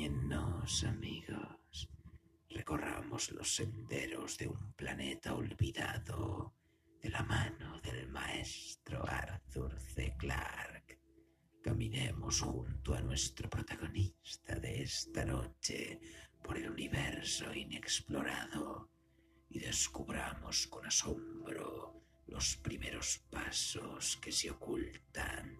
Acompáñennos, 0.00 0.84
amigos. 0.84 1.90
Recorramos 2.48 3.32
los 3.32 3.54
senderos 3.54 4.38
de 4.38 4.48
un 4.48 4.72
planeta 4.72 5.34
olvidado 5.34 6.54
de 7.02 7.10
la 7.10 7.22
mano 7.22 7.78
del 7.82 8.08
maestro 8.08 9.06
Arthur 9.06 9.78
C. 9.78 10.14
Clarke. 10.16 11.02
Caminemos 11.62 12.40
junto 12.40 12.94
a 12.94 13.02
nuestro 13.02 13.50
protagonista 13.50 14.58
de 14.58 14.84
esta 14.84 15.26
noche 15.26 16.00
por 16.42 16.56
el 16.56 16.70
universo 16.70 17.52
inexplorado 17.52 18.90
y 19.50 19.58
descubramos 19.58 20.66
con 20.68 20.86
asombro 20.86 22.06
los 22.26 22.56
primeros 22.56 23.18
pasos 23.30 24.16
que 24.16 24.32
se 24.32 24.50
ocultan 24.50 25.58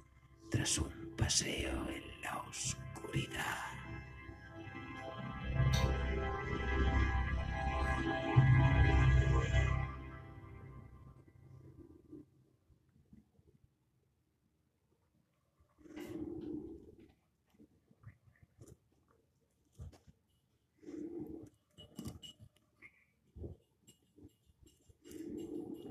tras 0.50 0.79
un 0.79 1.14
paseo 1.14 1.91
en 1.91 2.22
la 2.22 2.38
oscuridad. 2.38 3.79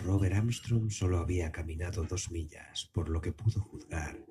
Robert 0.10 0.34
Armstrong 0.34 0.90
solo 0.90 1.20
había 1.20 1.52
caminado 1.52 2.04
dos 2.04 2.32
millas, 2.32 2.90
por 2.92 3.10
lo 3.10 3.22
que 3.22 3.32
pudo 3.32 3.62
juzgar, 3.62 4.26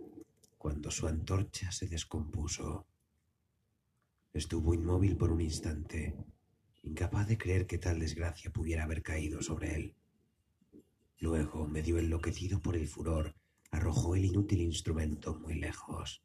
cuando 0.56 0.90
su 0.90 1.06
antorcha 1.06 1.70
se 1.70 1.86
descompuso. 1.86 2.86
Estuvo 4.38 4.72
inmóvil 4.72 5.16
por 5.16 5.32
un 5.32 5.40
instante, 5.40 6.14
incapaz 6.84 7.26
de 7.26 7.36
creer 7.36 7.66
que 7.66 7.76
tal 7.76 7.98
desgracia 7.98 8.52
pudiera 8.52 8.84
haber 8.84 9.02
caído 9.02 9.42
sobre 9.42 9.74
él. 9.74 9.96
Luego, 11.18 11.66
medio 11.66 11.98
enloquecido 11.98 12.62
por 12.62 12.76
el 12.76 12.86
furor, 12.86 13.34
arrojó 13.72 14.14
el 14.14 14.24
inútil 14.24 14.60
instrumento 14.60 15.34
muy 15.40 15.54
lejos. 15.54 16.22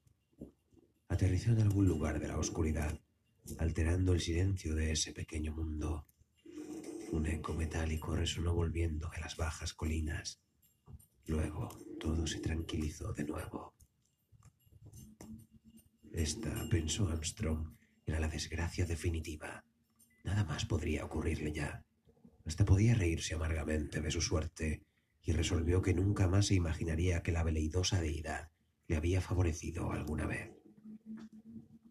Aterrizó 1.07 1.53
en 1.53 1.61
algún 1.61 1.87
lugar 1.87 2.19
de 2.19 2.27
la 2.27 2.37
oscuridad, 2.37 3.01
alterando 3.57 4.13
el 4.13 4.21
silencio 4.21 4.75
de 4.75 4.91
ese 4.91 5.11
pequeño 5.11 5.51
mundo. 5.51 6.05
Un 7.11 7.25
eco 7.25 7.55
metálico 7.55 8.15
resonó 8.15 8.53
volviendo 8.53 9.09
de 9.09 9.21
las 9.21 9.35
bajas 9.37 9.73
colinas. 9.73 10.39
Luego 11.25 11.67
todo 11.99 12.27
se 12.27 12.39
tranquilizó 12.41 13.11
de 13.11 13.23
nuevo. 13.23 13.73
Esta, 16.11 16.69
pensó 16.69 17.07
Armstrong, 17.07 17.73
era 18.05 18.19
la 18.19 18.27
desgracia 18.27 18.85
definitiva. 18.85 19.63
Nada 20.23 20.43
más 20.43 20.65
podría 20.65 21.05
ocurrirle 21.05 21.51
ya. 21.51 21.85
Hasta 22.45 22.65
podía 22.65 22.93
reírse 22.93 23.35
amargamente 23.35 24.01
de 24.01 24.11
su 24.11 24.21
suerte 24.21 24.83
y 25.21 25.31
resolvió 25.31 25.81
que 25.81 25.93
nunca 25.93 26.27
más 26.27 26.47
se 26.47 26.55
imaginaría 26.55 27.23
que 27.23 27.31
la 27.31 27.43
veleidosa 27.43 28.01
deidad 28.01 28.49
le 28.87 28.97
había 28.97 29.21
favorecido 29.21 29.91
alguna 29.91 30.25
vez. 30.25 30.51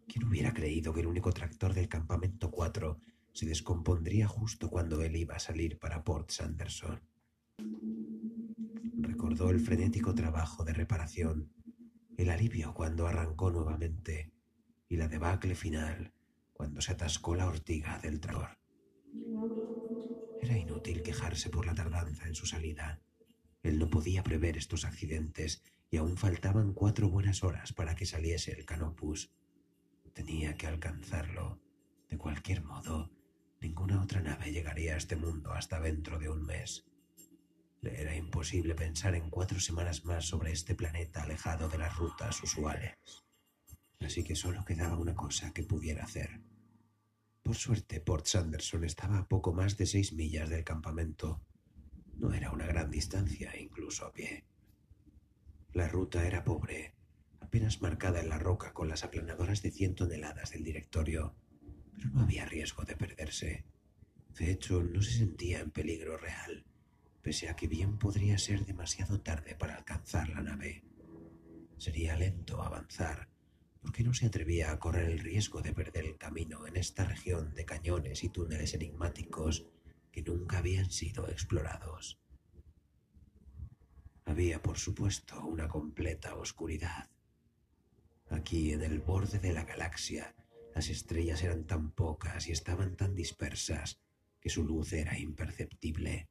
¿Quién 0.07 0.25
hubiera 0.25 0.53
creído 0.53 0.93
que 0.93 1.01
el 1.01 1.07
único 1.07 1.33
tractor 1.33 1.73
del 1.73 1.89
campamento 1.89 2.51
4 2.51 2.99
se 3.33 3.47
descompondría 3.47 4.29
justo 4.29 4.69
cuando 4.69 5.01
él 5.03 5.17
iba 5.17 5.37
a 5.37 5.41
salir 5.41 5.79
para 5.79 6.05
Port 6.05 6.31
Sanderson? 6.31 7.01
Recordó 8.99 9.49
el 9.49 9.61
frenético 9.61 10.15
trabajo 10.15 10.65
de 10.65 10.75
reparación, 10.75 11.51
el 12.19 12.29
alivio 12.29 12.75
cuando 12.75 13.07
arrancó 13.07 13.51
nuevamente 13.51 14.33
y 14.93 14.97
la 14.98 15.09
debacle 15.09 15.55
final 15.55 16.12
cuando 16.53 16.83
se 16.83 16.93
atascó 16.93 17.35
la 17.35 17.47
ortiga 17.47 17.98
del 18.01 18.21
tractor. 18.21 18.59
Era 20.43 20.59
inútil 20.59 21.03
quejarse 21.03 21.49
por 21.49 21.65
la 21.65 21.75
tardanza 21.75 22.27
en 22.27 22.34
su 22.34 22.45
salida. 22.45 23.01
Él 23.62 23.78
no 23.78 23.89
podía 23.89 24.22
prever 24.22 24.59
estos 24.59 24.84
accidentes 24.84 25.62
y 25.91 25.97
aún 25.97 26.19
faltaban 26.19 26.75
cuatro 26.75 27.09
buenas 27.09 27.43
horas 27.43 27.72
para 27.72 27.94
que 27.94 28.05
saliese 28.05 28.53
el 28.53 28.66
canopus. 28.66 29.33
Tenía 30.12 30.59
que 30.59 30.66
alcanzarlo. 30.66 31.59
De 32.11 32.19
cualquier 32.19 32.62
modo, 32.62 33.11
ninguna 33.62 34.03
otra 34.03 34.21
nave 34.21 34.53
llegaría 34.53 34.93
a 34.93 34.99
este 34.99 35.16
mundo 35.16 35.53
hasta 35.53 35.81
dentro 35.81 36.19
de 36.19 36.28
un 36.28 36.45
mes. 36.45 36.84
Le 37.81 37.99
era 37.99 38.15
imposible 38.15 38.75
pensar 38.75 39.15
en 39.15 39.31
cuatro 39.31 39.59
semanas 39.59 40.05
más 40.05 40.27
sobre 40.27 40.53
este 40.53 40.75
planeta 40.75 41.22
alejado 41.22 41.71
de 41.71 41.78
las 41.78 41.97
rutas 41.97 42.43
usuales. 42.43 42.99
Así 44.05 44.25
que 44.25 44.35
solo 44.35 44.65
quedaba 44.65 44.99
una 44.99 45.15
cosa 45.15 45.53
que 45.53 45.63
pudiera 45.63 46.05
hacer. 46.05 46.41
Por 47.43 47.57
suerte, 47.57 48.01
Port 48.01 48.27
Sanderson 48.27 48.85
estaba 48.85 49.19
a 49.19 49.29
poco 49.29 49.53
más 49.53 49.77
de 49.77 49.87
seis 49.87 50.13
millas 50.13 50.49
del 50.49 50.65
campamento. 50.65 51.43
No 52.15 52.33
era 52.33 52.53
una 52.53 52.67
gran 52.67 52.91
distancia, 52.91 53.59
incluso 53.59 54.07
a 54.07 54.13
pie. 54.13 54.45
La 55.73 55.89
ruta 55.89 56.27
era 56.27 56.45
pobre, 56.45 56.95
apenas 57.41 57.81
marcada 57.81 58.21
en 58.21 58.29
la 58.29 58.39
roca 58.39 58.73
con 58.73 58.89
las 58.89 59.05
aplanadoras 59.05 59.63
de 59.63 59.71
cien 59.71 59.95
toneladas 59.95 60.51
del 60.51 60.63
directorio, 60.63 61.34
pero 61.95 62.11
no 62.11 62.23
había 62.23 62.45
riesgo 62.45 62.84
de 62.84 62.97
perderse. 62.97 63.65
De 64.39 64.51
hecho, 64.51 64.83
no 64.83 65.03
se 65.03 65.13
sentía 65.13 65.61
en 65.61 65.71
peligro 65.71 66.17
real, 66.17 66.65
pese 67.23 67.49
a 67.49 67.57
que 67.57 67.67
bien 67.67 67.99
podría 67.99 68.39
ser 68.39 68.65
demasiado 68.65 69.21
tarde 69.21 69.55
para 69.55 69.77
alcanzar 69.77 70.29
la 70.29 70.43
nave. 70.43 70.84
Sería 71.79 72.17
lento 72.17 72.63
avanzar, 72.63 73.29
porque 73.82 74.04
no 74.04 74.15
se 74.15 74.26
atrevía 74.26 74.70
a 74.70 74.78
correr 74.78 75.10
el 75.10 75.19
riesgo 75.19 75.60
de 75.60 75.75
perder 75.75 76.06
el 76.06 76.16
camino 76.16 76.66
en 76.66 76.76
esta 76.76 77.04
región 77.04 77.53
de 77.53 77.65
cañones 77.65 78.22
y 78.22 78.28
túneles 78.28 78.75
enigmáticos 78.75 79.66
que 80.12 80.22
nunca 80.22 80.59
habían 80.59 80.91
sido 80.91 81.28
explorados. 81.28 82.21
Había, 84.25 84.62
por 84.62 84.78
supuesto, 84.78 85.44
una 85.44 85.69
completa 85.69 86.37
oscuridad. 86.37 87.10
Aquí, 88.31 88.72
en 88.72 88.82
el 88.82 89.00
borde 89.00 89.41
de 89.41 89.53
la 89.53 89.65
galaxia, 89.65 90.34
las 90.75 90.88
estrellas 90.88 91.42
eran 91.42 91.66
tan 91.66 91.91
pocas 91.91 92.47
y 92.47 92.53
estaban 92.53 92.97
tan 92.97 93.15
dispersas 93.15 94.00
que 94.41 94.48
su 94.48 94.65
luz 94.65 94.92
era 94.92 95.19
imperceptible. 95.19 96.28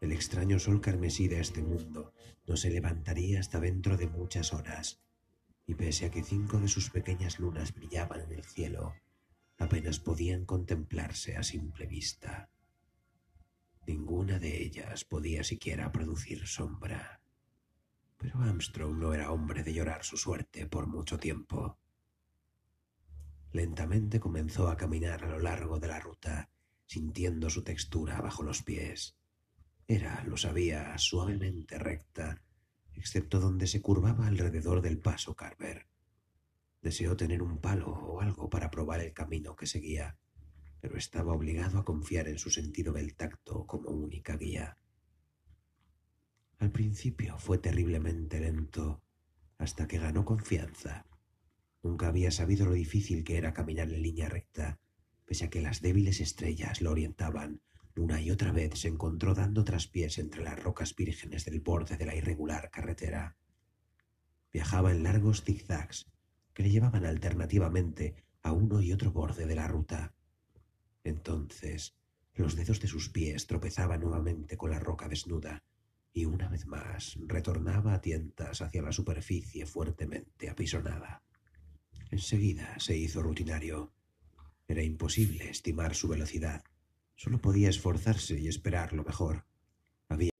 El 0.00 0.12
extraño 0.12 0.58
sol 0.58 0.80
carmesí 0.80 1.28
de 1.28 1.40
este 1.40 1.62
mundo 1.62 2.12
no 2.46 2.56
se 2.56 2.70
levantaría 2.70 3.40
hasta 3.40 3.60
dentro 3.60 3.96
de 3.96 4.08
muchas 4.08 4.52
horas, 4.52 5.00
y 5.68 5.74
pese 5.74 6.06
a 6.06 6.10
que 6.10 6.24
cinco 6.24 6.58
de 6.58 6.66
sus 6.66 6.88
pequeñas 6.88 7.38
lunas 7.38 7.74
brillaban 7.74 8.22
en 8.22 8.32
el 8.32 8.42
cielo, 8.42 8.94
apenas 9.58 10.00
podían 10.00 10.46
contemplarse 10.46 11.36
a 11.36 11.42
simple 11.42 11.86
vista. 11.86 12.48
Ninguna 13.86 14.38
de 14.38 14.62
ellas 14.62 15.04
podía 15.04 15.44
siquiera 15.44 15.92
producir 15.92 16.46
sombra. 16.46 17.20
Pero 18.16 18.38
Armstrong 18.40 18.96
no 18.98 19.12
era 19.12 19.30
hombre 19.30 19.62
de 19.62 19.74
llorar 19.74 20.04
su 20.04 20.16
suerte 20.16 20.66
por 20.66 20.86
mucho 20.86 21.18
tiempo. 21.18 21.78
Lentamente 23.52 24.20
comenzó 24.20 24.68
a 24.68 24.76
caminar 24.78 25.22
a 25.22 25.28
lo 25.28 25.38
largo 25.38 25.78
de 25.78 25.88
la 25.88 26.00
ruta, 26.00 26.48
sintiendo 26.86 27.50
su 27.50 27.62
textura 27.62 28.22
bajo 28.22 28.42
los 28.42 28.62
pies. 28.62 29.18
Era, 29.86 30.24
lo 30.24 30.38
sabía, 30.38 30.96
suavemente 30.96 31.78
recta, 31.78 32.42
excepto 32.98 33.40
donde 33.40 33.66
se 33.66 33.80
curvaba 33.80 34.26
alrededor 34.26 34.82
del 34.82 34.98
paso 34.98 35.34
Carver. 35.34 35.86
Deseó 36.82 37.16
tener 37.16 37.42
un 37.42 37.58
palo 37.58 37.88
o 37.88 38.20
algo 38.20 38.50
para 38.50 38.70
probar 38.70 39.00
el 39.00 39.12
camino 39.12 39.56
que 39.56 39.66
seguía, 39.66 40.18
pero 40.80 40.96
estaba 40.96 41.32
obligado 41.32 41.78
a 41.78 41.84
confiar 41.84 42.28
en 42.28 42.38
su 42.38 42.50
sentido 42.50 42.92
del 42.92 43.14
tacto 43.14 43.66
como 43.66 43.90
única 43.90 44.36
guía. 44.36 44.78
Al 46.58 46.72
principio 46.72 47.38
fue 47.38 47.58
terriblemente 47.58 48.40
lento, 48.40 49.02
hasta 49.58 49.86
que 49.86 49.98
ganó 49.98 50.24
confianza. 50.24 51.06
Nunca 51.82 52.08
había 52.08 52.30
sabido 52.30 52.66
lo 52.66 52.72
difícil 52.72 53.22
que 53.22 53.36
era 53.36 53.54
caminar 53.54 53.88
en 53.90 54.02
línea 54.02 54.28
recta, 54.28 54.80
pese 55.24 55.44
a 55.44 55.50
que 55.50 55.62
las 55.62 55.80
débiles 55.82 56.20
estrellas 56.20 56.80
lo 56.80 56.90
orientaban. 56.90 57.60
Una 57.98 58.20
y 58.20 58.30
otra 58.30 58.52
vez 58.52 58.78
se 58.78 58.86
encontró 58.86 59.34
dando 59.34 59.64
traspiés 59.64 60.18
entre 60.18 60.44
las 60.44 60.62
rocas 60.62 60.94
vírgenes 60.94 61.44
del 61.44 61.58
borde 61.58 61.96
de 61.96 62.06
la 62.06 62.14
irregular 62.14 62.70
carretera. 62.70 63.36
Viajaba 64.52 64.92
en 64.92 65.02
largos 65.02 65.42
zigzags 65.42 66.06
que 66.54 66.62
le 66.62 66.70
llevaban 66.70 67.04
alternativamente 67.04 68.24
a 68.42 68.52
uno 68.52 68.80
y 68.80 68.92
otro 68.92 69.10
borde 69.10 69.46
de 69.46 69.56
la 69.56 69.66
ruta. 69.66 70.14
Entonces, 71.02 71.96
los 72.34 72.54
dedos 72.54 72.78
de 72.78 72.86
sus 72.86 73.08
pies 73.08 73.48
tropezaban 73.48 74.00
nuevamente 74.00 74.56
con 74.56 74.70
la 74.70 74.78
roca 74.78 75.08
desnuda 75.08 75.64
y 76.12 76.24
una 76.24 76.48
vez 76.48 76.66
más 76.66 77.18
retornaba 77.26 77.94
a 77.94 78.00
tientas 78.00 78.62
hacia 78.62 78.80
la 78.80 78.92
superficie 78.92 79.66
fuertemente 79.66 80.48
apisonada. 80.48 81.24
Enseguida 82.12 82.78
se 82.78 82.96
hizo 82.96 83.22
rutinario. 83.22 83.92
Era 84.68 84.84
imposible 84.84 85.50
estimar 85.50 85.96
su 85.96 86.06
velocidad. 86.06 86.62
Solo 87.18 87.40
podía 87.40 87.68
esforzarse 87.68 88.38
y 88.38 88.46
esperar 88.46 88.92
lo 88.92 89.02
mejor. 89.02 89.44
Había... 90.08 90.30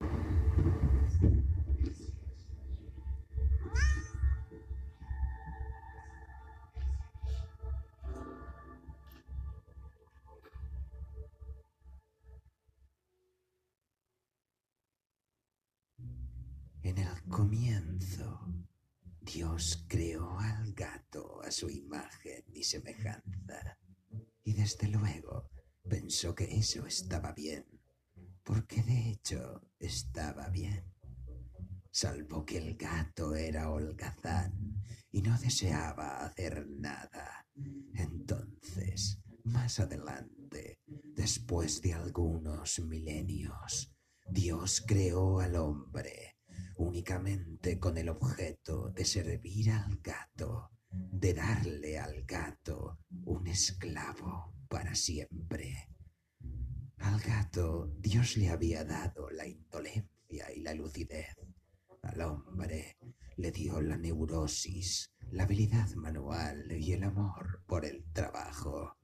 En 16.81 16.97
el 16.97 17.23
comienzo, 17.27 18.47
Dios 19.19 19.85
creó 19.89 20.39
al 20.39 20.71
gato 20.73 21.41
a 21.41 21.51
su 21.51 21.69
imagen 21.69 22.45
y 22.53 22.63
semejanza, 22.63 23.77
y 24.45 24.53
desde 24.53 24.87
luego 24.87 25.49
pensó 25.89 26.35
que 26.35 26.45
eso 26.45 26.85
estaba 26.85 27.33
bien, 27.33 27.65
porque 28.43 28.83
de 28.83 29.09
hecho 29.09 29.69
estaba 29.79 30.47
bien. 30.49 30.85
Salvo 31.91 32.45
que 32.45 32.59
el 32.59 32.77
gato 32.77 33.35
era 33.35 33.71
holgazán 33.71 34.83
y 35.11 35.23
no 35.23 35.37
deseaba 35.39 36.23
hacer 36.23 36.67
nada. 36.69 37.47
Entonces, 37.95 39.19
más 39.43 39.79
adelante, 39.79 40.79
después 41.15 41.81
de 41.81 41.95
algunos 41.95 42.79
milenios, 42.79 43.91
Dios 44.29 44.83
creó 44.85 45.39
al 45.39 45.55
hombre 45.55 46.37
únicamente 46.75 47.79
con 47.79 47.97
el 47.97 48.09
objeto 48.09 48.91
de 48.91 49.05
servir 49.05 49.71
al 49.71 49.97
gato, 49.97 50.69
de 50.91 51.33
darle 51.33 51.97
al 51.97 52.23
gato 52.25 52.99
un 53.25 53.47
esclavo 53.47 54.58
para 54.69 54.95
siempre. 54.95 55.89
Al 56.97 57.19
gato 57.19 57.91
Dios 57.97 58.37
le 58.37 58.49
había 58.49 58.83
dado 58.85 59.29
la 59.31 59.47
indolencia 59.47 60.53
y 60.55 60.61
la 60.61 60.73
lucidez. 60.73 61.35
Al 62.03 62.21
hombre 62.21 62.97
le 63.35 63.51
dio 63.51 63.81
la 63.81 63.97
neurosis, 63.97 65.11
la 65.31 65.43
habilidad 65.43 65.89
manual 65.95 66.71
y 66.71 66.93
el 66.93 67.03
amor 67.03 67.63
por 67.65 67.83
el 67.83 68.05
trabajo. 68.13 68.97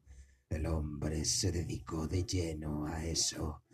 El 0.50 0.68
hombre 0.68 1.26
se 1.26 1.52
dedicó 1.52 2.08
de 2.08 2.24
lleno 2.24 2.86
a 2.86 3.04
eso 3.06 3.66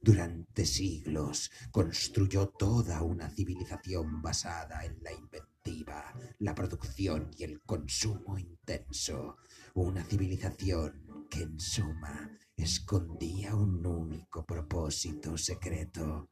durante 0.00 0.64
siglos 0.64 1.50
construyó 1.72 2.50
toda 2.50 3.02
una 3.02 3.28
civilización 3.30 4.22
basada 4.22 4.84
en 4.84 5.02
la 5.02 5.12
inventiva, 5.12 6.14
la 6.38 6.54
producción 6.54 7.32
y 7.36 7.42
el 7.42 7.60
consumo 7.62 8.38
intenso. 8.38 9.38
Una 9.74 10.04
civilización 10.04 11.07
que 11.30 11.42
en 11.42 11.58
suma 11.60 12.30
escondía 12.56 13.54
un 13.54 13.86
único 13.86 14.44
propósito 14.44 15.36
secreto, 15.36 16.30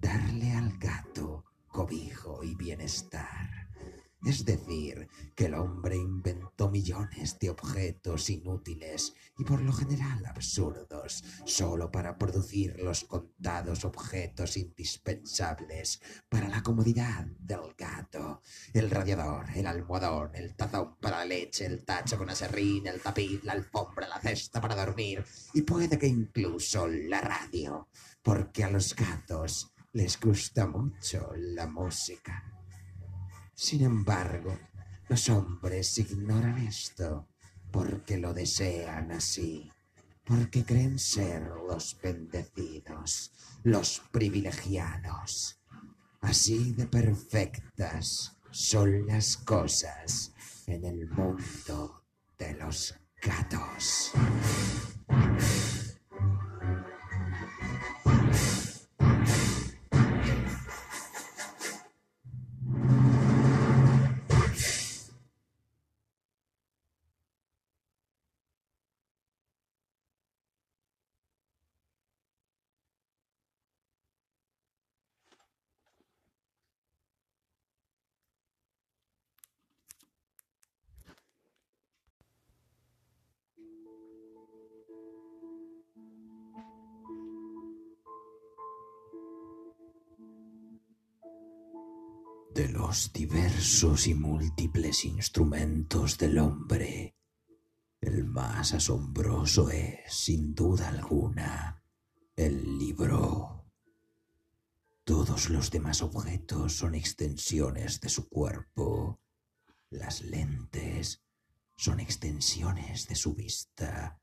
darle 0.00 0.52
al 0.52 0.78
gato 0.78 1.44
cobijo 1.66 2.44
y 2.44 2.54
bienestar. 2.54 3.63
Es 4.24 4.44
decir, 4.44 5.06
que 5.34 5.46
el 5.46 5.54
hombre 5.54 5.96
inventó 5.96 6.70
millones 6.70 7.38
de 7.38 7.50
objetos 7.50 8.30
inútiles 8.30 9.12
y 9.38 9.44
por 9.44 9.60
lo 9.60 9.72
general 9.72 10.24
absurdos, 10.24 11.22
solo 11.44 11.90
para 11.90 12.16
producir 12.16 12.80
los 12.80 13.04
contados 13.04 13.84
objetos 13.84 14.56
indispensables 14.56 16.00
para 16.30 16.48
la 16.48 16.62
comodidad 16.62 17.26
del 17.38 17.74
gato. 17.76 18.40
El 18.72 18.90
radiador, 18.90 19.46
el 19.54 19.66
almohadón, 19.66 20.30
el 20.34 20.54
tazón 20.54 20.96
para 21.00 21.18
la 21.18 21.26
leche, 21.26 21.66
el 21.66 21.84
tacho 21.84 22.16
con 22.16 22.30
aserrín, 22.30 22.86
el 22.86 23.02
tapiz, 23.02 23.44
la 23.44 23.52
alfombra, 23.52 24.08
la 24.08 24.20
cesta 24.20 24.60
para 24.60 24.74
dormir 24.74 25.24
y 25.52 25.62
puede 25.62 25.98
que 25.98 26.06
incluso 26.06 26.86
la 26.86 27.20
radio, 27.20 27.88
porque 28.22 28.64
a 28.64 28.70
los 28.70 28.94
gatos 28.96 29.72
les 29.92 30.18
gusta 30.18 30.66
mucho 30.66 31.30
la 31.36 31.66
música. 31.66 32.53
Sin 33.54 33.84
embargo, 33.84 34.58
los 35.08 35.28
hombres 35.28 35.96
ignoran 35.98 36.58
esto 36.66 37.28
porque 37.70 38.18
lo 38.18 38.34
desean 38.34 39.12
así, 39.12 39.70
porque 40.24 40.64
creen 40.64 40.98
ser 40.98 41.42
los 41.68 41.96
bendecidos, 42.02 43.32
los 43.62 44.02
privilegiados. 44.10 45.60
Así 46.20 46.72
de 46.72 46.86
perfectas 46.86 48.36
son 48.50 49.06
las 49.06 49.36
cosas 49.36 50.32
en 50.66 50.84
el 50.84 51.08
mundo 51.08 52.04
de 52.38 52.54
los 52.54 52.94
gatos. 53.22 54.12
De 92.54 92.68
los 92.68 93.12
diversos 93.12 94.06
y 94.06 94.14
múltiples 94.14 95.04
instrumentos 95.04 96.16
del 96.18 96.38
hombre, 96.38 97.16
el 98.00 98.24
más 98.24 98.72
asombroso 98.74 99.70
es, 99.70 99.98
sin 100.14 100.54
duda 100.54 100.88
alguna, 100.88 101.82
el 102.36 102.78
libro. 102.78 103.66
Todos 105.02 105.50
los 105.50 105.70
demás 105.72 106.00
objetos 106.02 106.74
son 106.76 106.94
extensiones 106.94 108.00
de 108.00 108.08
su 108.08 108.28
cuerpo. 108.28 109.20
Las 109.90 110.22
lentes 110.22 111.24
son 111.76 111.98
extensiones 111.98 113.08
de 113.08 113.16
su 113.16 113.34
vista. 113.34 114.20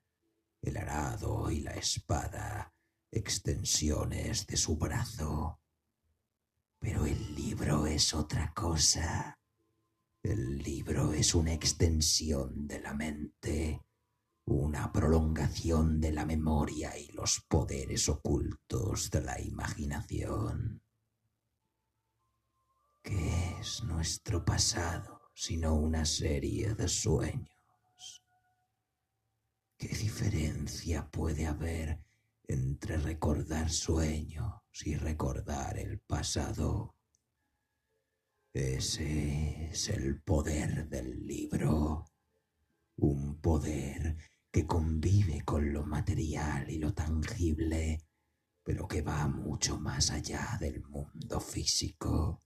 El 0.61 0.77
arado 0.77 1.51
y 1.51 1.59
la 1.59 1.71
espada, 1.71 2.73
extensiones 3.11 4.47
de 4.47 4.55
su 4.55 4.77
brazo. 4.77 5.59
Pero 6.81 7.05
el 7.05 7.35
libro 7.35 7.85
es 7.85 8.11
otra 8.15 8.51
cosa. 8.55 9.39
El 10.23 10.57
libro 10.57 11.13
es 11.13 11.35
una 11.35 11.53
extensión 11.53 12.67
de 12.67 12.81
la 12.81 12.95
mente, 12.95 13.83
una 14.45 14.91
prolongación 14.91 16.01
de 16.01 16.11
la 16.11 16.25
memoria 16.25 16.97
y 16.97 17.11
los 17.11 17.41
poderes 17.47 18.09
ocultos 18.09 19.11
de 19.11 19.21
la 19.21 19.39
imaginación. 19.39 20.81
¿Qué 23.03 23.59
es 23.59 23.83
nuestro 23.83 24.43
pasado 24.43 25.21
sino 25.35 25.75
una 25.75 26.03
serie 26.03 26.73
de 26.73 26.87
sueños? 26.87 28.23
¿Qué 29.77 29.87
diferencia 29.87 31.07
puede 31.11 31.45
haber 31.45 31.99
entre 32.47 32.97
recordar 32.97 33.69
sueños 33.69 34.61
y 34.85 34.95
recordar 34.95 35.77
el 35.77 35.99
pasado. 35.99 36.95
Ese 38.53 39.69
es 39.71 39.89
el 39.89 40.21
poder 40.21 40.89
del 40.89 41.25
libro, 41.25 42.05
un 42.97 43.39
poder 43.39 44.17
que 44.51 44.67
convive 44.67 45.41
con 45.45 45.71
lo 45.71 45.85
material 45.85 46.69
y 46.69 46.77
lo 46.77 46.93
tangible, 46.93 48.03
pero 48.63 48.87
que 48.87 49.01
va 49.01 49.27
mucho 49.27 49.79
más 49.79 50.11
allá 50.11 50.57
del 50.59 50.83
mundo 50.83 51.39
físico, 51.39 52.43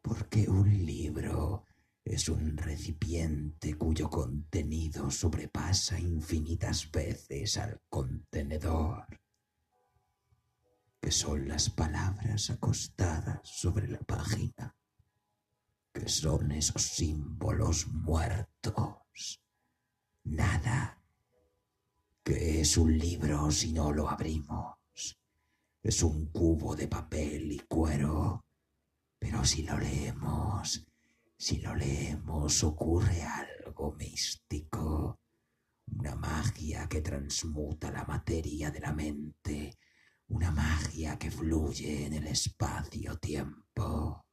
porque 0.00 0.48
un 0.48 0.84
libro 0.84 1.64
es 2.04 2.28
un 2.28 2.56
recipiente 2.56 3.78
cuyo 3.78 4.10
contenido 4.10 5.10
sobrepasa 5.10 5.98
infinitas 5.98 6.90
veces 6.90 7.56
al 7.56 7.80
contenedor, 7.88 9.06
que 11.00 11.10
son 11.10 11.48
las 11.48 11.70
palabras 11.70 12.50
acostadas 12.50 13.40
sobre 13.42 13.88
la 13.88 14.00
página, 14.00 14.76
que 15.92 16.08
son 16.08 16.52
esos 16.52 16.82
símbolos 16.82 17.88
muertos. 17.88 19.40
Nada. 20.24 21.00
que 22.22 22.62
es 22.62 22.78
un 22.78 22.96
libro 22.96 23.50
si 23.50 23.72
no 23.72 23.92
lo 23.92 24.08
abrimos? 24.08 24.76
Es 25.82 26.02
un 26.02 26.30
cubo 26.30 26.74
de 26.74 26.88
papel 26.88 27.52
y 27.52 27.58
cuero, 27.60 28.46
pero 29.18 29.44
si 29.44 29.62
lo 29.62 29.76
leemos, 29.76 30.86
si 31.44 31.60
lo 31.60 31.74
leemos 31.74 32.64
ocurre 32.64 33.22
algo 33.22 33.92
místico, 33.92 35.20
una 35.88 36.14
magia 36.14 36.88
que 36.88 37.02
transmuta 37.02 37.90
la 37.90 38.02
materia 38.04 38.70
de 38.70 38.80
la 38.80 38.94
mente, 38.94 39.76
una 40.28 40.50
magia 40.50 41.18
que 41.18 41.30
fluye 41.30 42.06
en 42.06 42.14
el 42.14 42.28
espacio-tiempo. 42.28 44.24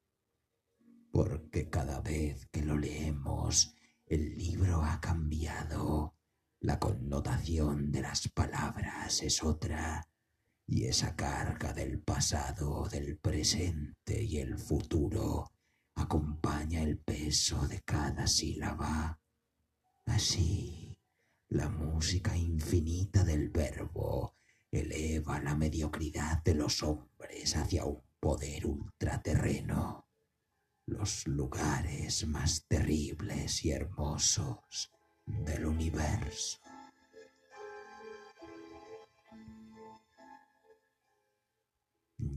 Porque 1.12 1.70
cada 1.70 2.00
vez 2.00 2.46
que 2.46 2.64
lo 2.64 2.78
leemos, 2.78 3.76
el 4.06 4.38
libro 4.38 4.82
ha 4.82 5.02
cambiado, 5.02 6.16
la 6.62 6.80
connotación 6.80 7.92
de 7.92 8.04
las 8.04 8.30
palabras 8.30 9.22
es 9.22 9.44
otra, 9.44 10.08
y 10.66 10.86
esa 10.86 11.18
carga 11.18 11.74
del 11.74 12.00
pasado, 12.00 12.88
del 12.88 13.18
presente 13.18 14.24
y 14.24 14.38
el 14.38 14.58
futuro 14.58 15.52
acompaña 16.02 16.82
el 16.82 16.98
peso 16.98 17.68
de 17.68 17.82
cada 17.82 18.28
sílaba. 18.28 19.20
Así, 20.06 20.98
la 21.50 21.70
música 21.70 22.36
infinita 22.36 23.24
del 23.24 23.50
verbo 23.50 24.36
eleva 24.72 25.40
la 25.42 25.56
mediocridad 25.56 26.44
de 26.44 26.56
los 26.56 26.82
hombres 26.84 27.56
hacia 27.56 27.86
un 27.86 28.02
poder 28.20 28.66
ultraterreno. 28.66 30.08
Los 30.86 31.28
lugares 31.28 32.26
más 32.28 32.66
terribles 32.68 33.64
y 33.66 33.72
hermosos 33.72 34.92
del 35.26 35.66
universo. 35.66 36.60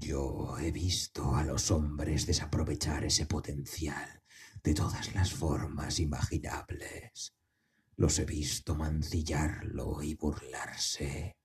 Yo 0.05 0.59
he 0.59 0.71
visto 0.71 1.35
a 1.35 1.43
los 1.45 1.71
hombres 1.71 2.27
desaprovechar 2.27 3.07
ese 3.07 3.25
potencial 3.25 4.23
de 4.63 4.75
todas 4.75 5.15
las 5.15 5.33
formas 5.33 5.99
imaginables. 5.99 7.35
Los 7.97 8.19
he 8.19 8.27
visto 8.27 8.75
mancillarlo 8.75 10.03
y 10.03 10.15
burlarse. 10.15 11.39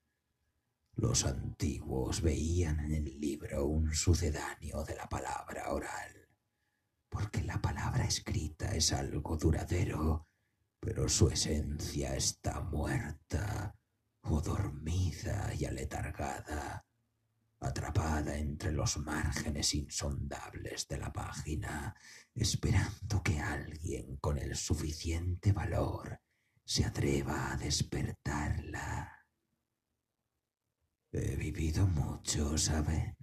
Los 0.96 1.24
antiguos 1.24 2.22
veían 2.22 2.82
en 2.82 2.96
el 2.96 3.18
libro 3.18 3.66
un 3.66 3.94
sucedáneo 3.94 4.84
de 4.84 4.96
la 4.98 5.08
palabra 5.08 5.72
oral, 5.72 6.28
porque 7.08 7.42
la 7.44 7.62
palabra 7.62 8.04
escrita 8.04 8.76
es 8.76 8.92
algo 8.92 9.38
duradero, 9.38 10.28
pero 10.82 11.08
su 11.08 11.30
esencia 11.30 12.14
está 12.14 12.60
muerta 12.60 13.74
o 14.24 14.42
dormida 14.42 15.54
y 15.58 15.64
aletargada 15.64 16.89
atrapada 17.60 18.38
entre 18.38 18.72
los 18.72 18.98
márgenes 18.98 19.74
insondables 19.74 20.88
de 20.88 20.98
la 20.98 21.12
página, 21.12 21.96
esperando 22.34 23.22
que 23.24 23.40
alguien 23.40 24.18
con 24.18 24.38
el 24.38 24.56
suficiente 24.56 25.52
valor 25.52 26.22
se 26.64 26.86
atreva 26.86 27.52
a 27.52 27.58
despertarla. 27.58 29.26
He 31.12 31.36
vivido 31.36 31.88
mucho, 31.88 32.58
¿saben? 32.58 33.18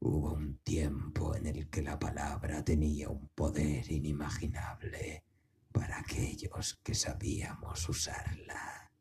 Hubo 0.00 0.34
un 0.34 0.58
tiempo 0.58 1.34
en 1.34 1.46
el 1.46 1.70
que 1.70 1.80
la 1.80 1.98
palabra 1.98 2.64
tenía 2.64 3.08
un 3.08 3.28
poder 3.28 3.90
inimaginable 3.90 5.24
para 5.72 6.00
aquellos 6.00 6.78
que 6.82 6.94
sabíamos 6.94 7.88
usarla. 7.88 8.92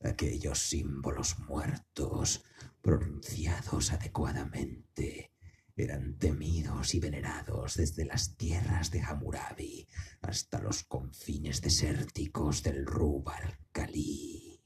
Aquellos 0.00 0.58
símbolos 0.58 1.38
muertos 1.38 2.44
pronunciados 2.82 3.92
adecuadamente, 3.92 5.32
eran 5.76 6.18
temidos 6.18 6.94
y 6.94 7.00
venerados 7.00 7.76
desde 7.76 8.04
las 8.04 8.36
tierras 8.36 8.90
de 8.90 9.00
Hammurabi 9.00 9.88
hasta 10.20 10.60
los 10.60 10.84
confines 10.84 11.62
desérticos 11.62 12.62
del 12.62 12.84
Rubal 12.84 13.58
Kali. 13.70 14.60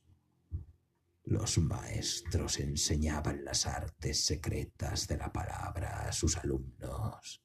Los 1.23 1.59
maestros 1.59 2.59
enseñaban 2.59 3.45
las 3.45 3.67
artes 3.67 4.25
secretas 4.25 5.07
de 5.07 5.19
la 5.19 5.33
palabra 5.33 6.09
a 6.09 6.13
sus 6.13 6.37
alumnos 6.37 7.45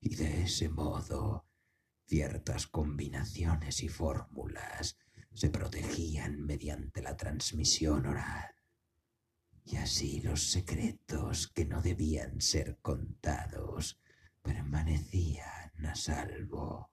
y 0.00 0.16
de 0.16 0.42
ese 0.42 0.68
modo 0.68 1.46
ciertas 2.06 2.66
combinaciones 2.66 3.82
y 3.82 3.88
fórmulas 3.88 4.98
se 5.32 5.50
protegían 5.50 6.40
mediante 6.40 7.02
la 7.02 7.16
transmisión 7.16 8.06
oral 8.06 8.57
y 9.70 9.76
así 9.76 10.20
los 10.22 10.50
secretos 10.50 11.48
que 11.48 11.66
no 11.66 11.82
debían 11.82 12.40
ser 12.40 12.78
contados 12.80 14.00
permanecían 14.40 15.84
a 15.84 15.94
salvo. 15.94 16.90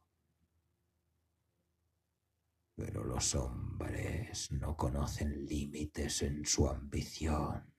Pero 2.76 3.06
los 3.06 3.34
hombres 3.36 4.52
no 4.52 4.76
conocen 4.76 5.46
límites 5.46 6.22
en 6.22 6.46
su 6.46 6.68
ambición 6.68 7.74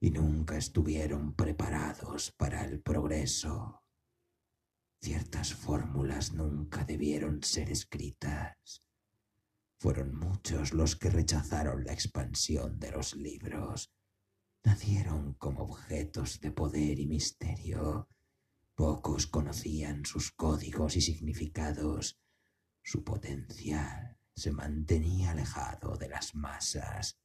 y 0.00 0.10
nunca 0.10 0.56
estuvieron 0.56 1.34
preparados 1.34 2.32
para 2.32 2.64
el 2.64 2.80
progreso. 2.80 3.82
Ciertas 5.02 5.52
fórmulas 5.52 6.32
nunca 6.32 6.84
debieron 6.84 7.42
ser 7.42 7.70
escritas. 7.70 8.80
Fueron 9.78 10.16
muchos 10.16 10.72
los 10.72 10.96
que 10.96 11.10
rechazaron 11.10 11.84
la 11.84 11.92
expansión 11.92 12.80
de 12.80 12.90
los 12.90 13.14
libros 13.14 13.92
nacieron 14.64 15.34
como 15.34 15.64
objetos 15.64 16.40
de 16.40 16.50
poder 16.50 16.98
y 16.98 17.06
misterio. 17.06 18.08
Pocos 18.74 19.26
conocían 19.26 20.04
sus 20.04 20.30
códigos 20.32 20.96
y 20.96 21.00
significados. 21.00 22.20
Su 22.82 23.02
potencial 23.04 24.18
se 24.34 24.52
mantenía 24.52 25.32
alejado 25.32 25.96
de 25.96 26.08
las 26.08 26.34
masas. 26.34 27.18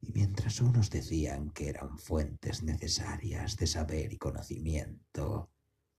Y 0.00 0.12
mientras 0.12 0.60
unos 0.60 0.90
decían 0.90 1.50
que 1.50 1.68
eran 1.68 1.98
fuentes 1.98 2.62
necesarias 2.62 3.56
de 3.56 3.66
saber 3.66 4.12
y 4.12 4.18
conocimiento, 4.18 5.50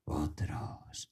otros, 0.06 1.12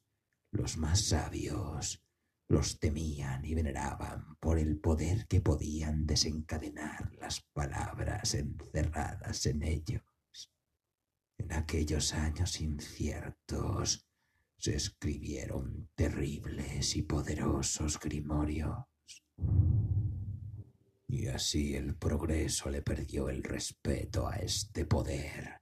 los 0.51 0.77
más 0.77 1.01
sabios, 1.01 2.04
los 2.47 2.79
temían 2.79 3.43
y 3.43 3.55
veneraban 3.55 4.35
por 4.39 4.59
el 4.59 4.79
poder 4.79 5.27
que 5.27 5.41
podían 5.41 6.05
desencadenar 6.05 7.11
las 7.15 7.41
palabras 7.53 8.35
encerradas 8.35 9.45
en 9.45 9.63
ellos. 9.63 10.03
En 11.37 11.53
aquellos 11.53 12.13
años 12.13 12.61
inciertos 12.61 14.07
se 14.57 14.75
escribieron 14.75 15.89
terribles 15.95 16.95
y 16.95 17.01
poderosos 17.01 17.99
grimorios. 17.99 18.85
Y 21.07 21.27
así 21.27 21.75
el 21.75 21.95
progreso 21.95 22.69
le 22.69 22.81
perdió 22.81 23.29
el 23.29 23.43
respeto 23.43 24.27
a 24.27 24.37
este 24.37 24.85
poder, 24.85 25.61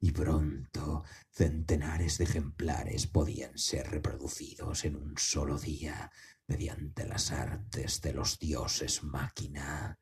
y 0.00 0.12
pronto 0.12 1.04
centenares 1.30 2.18
de 2.18 2.24
ejemplares 2.24 3.06
podían 3.06 3.56
ser 3.58 3.90
reproducidos 3.90 4.84
en 4.84 4.96
un 4.96 5.18
solo 5.18 5.58
día 5.58 6.10
mediante 6.46 7.06
las 7.06 7.30
artes 7.30 8.00
de 8.00 8.12
los 8.14 8.38
dioses 8.38 9.04
máquina, 9.04 9.98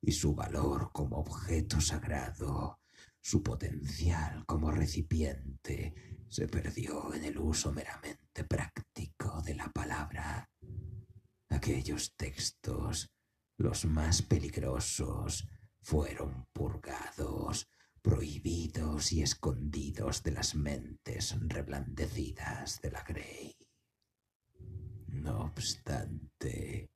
y 0.00 0.12
su 0.12 0.34
valor 0.34 0.90
como 0.92 1.18
objeto 1.18 1.80
sagrado, 1.80 2.80
su 3.20 3.42
potencial 3.42 4.44
como 4.46 4.70
recipiente, 4.70 5.94
se 6.28 6.46
perdió 6.46 7.14
en 7.14 7.24
el 7.24 7.38
uso 7.38 7.72
meramente 7.72 8.44
práctico 8.44 9.40
de 9.42 9.54
la 9.54 9.68
palabra. 9.70 10.50
Aquellos 11.48 12.14
textos, 12.16 13.10
los 13.56 13.86
más 13.86 14.22
peligrosos, 14.22 15.48
fueron 15.80 16.46
purgados, 16.52 17.68
prohibidos 18.08 19.12
y 19.12 19.20
escondidos 19.20 20.22
de 20.22 20.30
las 20.30 20.54
mentes 20.54 21.36
reblandecidas 21.40 22.80
de 22.80 22.90
la 22.90 23.02
Grey. 23.02 23.54
No 25.08 25.40
obstante, 25.42 26.90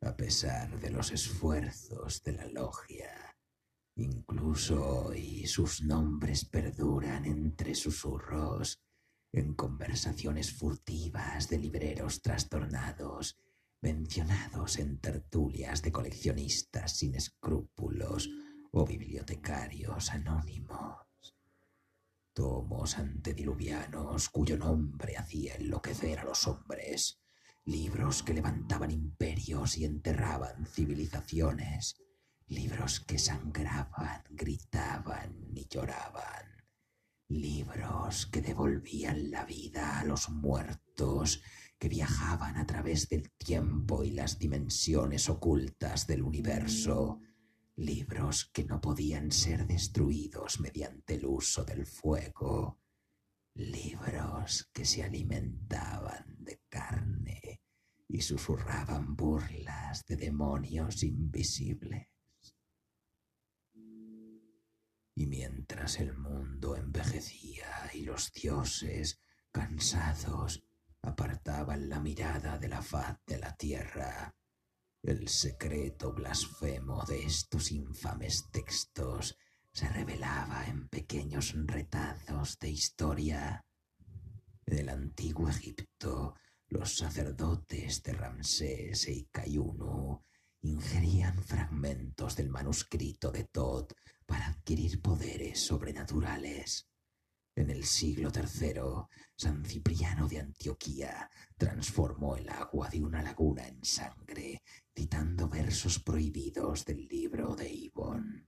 a 0.00 0.16
pesar 0.16 0.80
de 0.80 0.90
los 0.90 1.12
esfuerzos 1.12 2.24
de 2.24 2.32
la 2.32 2.46
logia, 2.46 3.36
incluso 3.94 4.84
hoy 4.84 5.46
sus 5.46 5.80
nombres 5.84 6.44
perduran 6.44 7.24
entre 7.24 7.76
susurros, 7.76 8.80
en 9.30 9.54
conversaciones 9.54 10.52
furtivas 10.52 11.48
de 11.48 11.58
libreros 11.58 12.20
trastornados, 12.20 13.38
mencionados 13.80 14.80
en 14.80 14.98
tertulias 14.98 15.82
de 15.82 15.92
coleccionistas 15.92 16.96
sin 16.96 17.14
escrúpulos 17.14 18.28
o 18.72 18.84
bibliotecarios 18.84 20.10
anónimos. 20.10 21.06
Tomos 22.32 22.98
antediluvianos 22.98 24.28
cuyo 24.28 24.56
nombre 24.56 25.16
hacía 25.16 25.56
enloquecer 25.56 26.20
a 26.20 26.24
los 26.24 26.46
hombres. 26.46 27.20
Libros 27.64 28.22
que 28.22 28.34
levantaban 28.34 28.90
imperios 28.90 29.76
y 29.76 29.84
enterraban 29.84 30.66
civilizaciones, 30.66 31.96
libros 32.46 33.00
que 33.00 33.18
sangraban, 33.18 34.22
gritaban 34.30 35.50
y 35.54 35.66
lloraban, 35.68 36.64
libros 37.28 38.26
que 38.26 38.40
devolvían 38.40 39.30
la 39.30 39.44
vida 39.44 39.98
a 39.98 40.04
los 40.04 40.30
muertos, 40.30 41.42
que 41.78 41.88
viajaban 41.88 42.56
a 42.56 42.66
través 42.66 43.08
del 43.08 43.30
tiempo 43.32 44.02
y 44.02 44.12
las 44.12 44.38
dimensiones 44.38 45.28
ocultas 45.28 46.06
del 46.06 46.22
universo, 46.22 47.20
libros 47.78 48.50
que 48.52 48.64
no 48.64 48.80
podían 48.80 49.30
ser 49.30 49.66
destruidos 49.66 50.58
mediante 50.60 51.14
el 51.14 51.26
uso 51.26 51.64
del 51.64 51.86
fuego, 51.86 52.80
libros 53.54 54.68
que 54.72 54.84
se 54.84 55.04
alimentaban 55.04 56.36
de 56.38 56.60
carne 56.68 57.62
y 58.08 58.20
susurraban 58.20 59.14
burlas 59.14 60.04
de 60.06 60.16
demonios 60.16 61.02
invisibles. 61.04 62.08
Mientras 65.14 66.00
el 66.00 66.16
mundo 66.16 66.74
envejecía 66.74 67.90
y 67.94 68.02
los 68.02 68.32
dioses, 68.32 69.20
cansados, 69.52 70.64
apartaban 71.02 71.88
la 71.88 72.00
mirada 72.00 72.58
de 72.58 72.68
la 72.68 72.82
faz 72.82 73.18
de 73.26 73.38
la 73.38 73.54
tierra, 73.54 74.34
el 75.02 75.28
secreto 75.28 76.12
blasfemo 76.12 77.04
de 77.04 77.24
estos 77.24 77.70
infames 77.70 78.50
textos 78.50 79.36
se 79.72 79.88
revelaba 79.88 80.66
en 80.66 80.88
pequeños 80.88 81.54
retazos 81.54 82.58
de 82.58 82.70
historia. 82.70 83.64
En 84.66 84.78
el 84.78 84.88
antiguo 84.88 85.48
Egipto, 85.48 86.34
los 86.68 86.96
sacerdotes 86.96 88.02
de 88.02 88.12
Ramsés 88.12 89.08
y 89.08 89.26
Cayuno 89.30 90.24
ingerían 90.62 91.42
fragmentos 91.42 92.36
del 92.36 92.48
manuscrito 92.48 93.30
de 93.30 93.44
Tot 93.44 93.94
para 94.26 94.48
adquirir 94.48 95.00
poderes 95.00 95.60
sobrenaturales. 95.60 96.88
En 97.58 97.70
el 97.70 97.82
siglo 97.82 98.30
III, 98.32 99.08
San 99.34 99.64
Cipriano 99.64 100.28
de 100.28 100.38
Antioquía 100.38 101.28
transformó 101.56 102.36
el 102.36 102.48
agua 102.50 102.88
de 102.88 103.02
una 103.02 103.20
laguna 103.20 103.66
en 103.66 103.84
sangre, 103.84 104.62
citando 104.94 105.48
versos 105.48 105.98
prohibidos 105.98 106.84
del 106.84 107.08
libro 107.08 107.56
de 107.56 107.68
Ibon. 107.68 108.46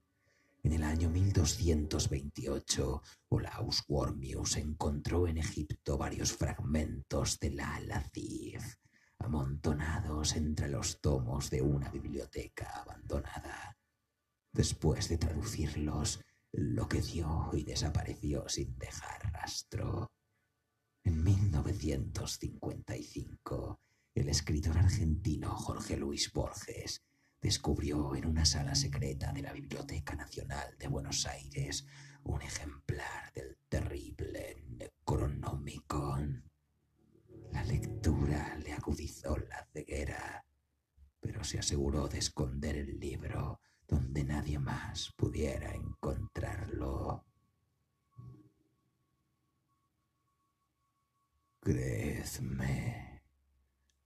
En 0.63 0.71
el 0.71 0.83
año 0.85 1.09
1228, 1.09 3.01
Olaus 3.27 3.83
Wormius 3.89 4.55
encontró 4.55 5.27
en 5.27 5.39
Egipto 5.39 5.97
varios 5.97 6.31
fragmentos 6.31 7.37
de 7.37 7.51
la 7.51 7.75
Alazif, 7.75 8.77
amontonados 9.17 10.37
entre 10.37 10.69
los 10.69 11.01
tomos 11.01 11.49
de 11.49 11.61
una 11.61 11.89
biblioteca 11.89 12.79
abandonada. 12.79 13.77
Después 14.53 15.09
de 15.09 15.17
traducirlos, 15.17 16.21
enloqueció 16.53 17.49
y 17.53 17.63
desapareció 17.63 18.47
sin 18.49 18.77
dejar 18.77 19.31
rastro. 19.31 20.11
En 21.03 21.23
1955, 21.23 23.79
el 24.13 24.29
escritor 24.29 24.77
argentino 24.77 25.55
Jorge 25.55 25.97
Luis 25.97 26.31
Borges 26.31 27.01
descubrió 27.41 28.15
en 28.15 28.27
una 28.27 28.45
sala 28.45 28.75
secreta 28.75 29.33
de 29.33 29.41
la 29.41 29.53
Biblioteca 29.53 30.15
Nacional 30.15 30.77
de 30.77 30.87
Buenos 30.87 31.25
Aires 31.25 31.87
un 32.23 32.41
ejemplar 32.41 33.31
del 33.33 33.57
terrible 33.67 34.63
Necronomicon. 34.69 36.43
La 37.51 37.63
lectura 37.63 38.57
le 38.63 38.73
agudizó 38.73 39.37
la 39.37 39.67
ceguera, 39.73 40.45
pero 41.19 41.43
se 41.43 41.59
aseguró 41.59 42.07
de 42.07 42.19
esconder 42.19 42.77
el 42.77 42.99
libro 42.99 43.59
nadie 44.23 44.59
más 44.59 45.11
pudiera 45.15 45.73
encontrarlo. 45.73 47.25
Creedme, 51.61 53.23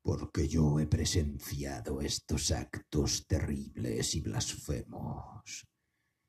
porque 0.02 0.48
yo 0.48 0.80
he 0.80 0.88
presenciado 0.88 2.02
estos 2.02 2.52
actos 2.52 3.26
terribles 3.28 4.14
y 4.16 4.22
blasfemos. 4.22 5.68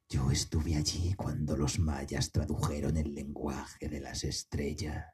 Yo 0.09 0.31
estuve 0.31 0.77
allí 0.77 1.15
cuando 1.15 1.57
los 1.57 1.79
mayas 1.79 2.31
tradujeron 2.31 2.97
el 2.97 3.13
lenguaje 3.15 3.89
de 3.89 4.01
las 4.01 4.25
estrellas. 4.25 5.05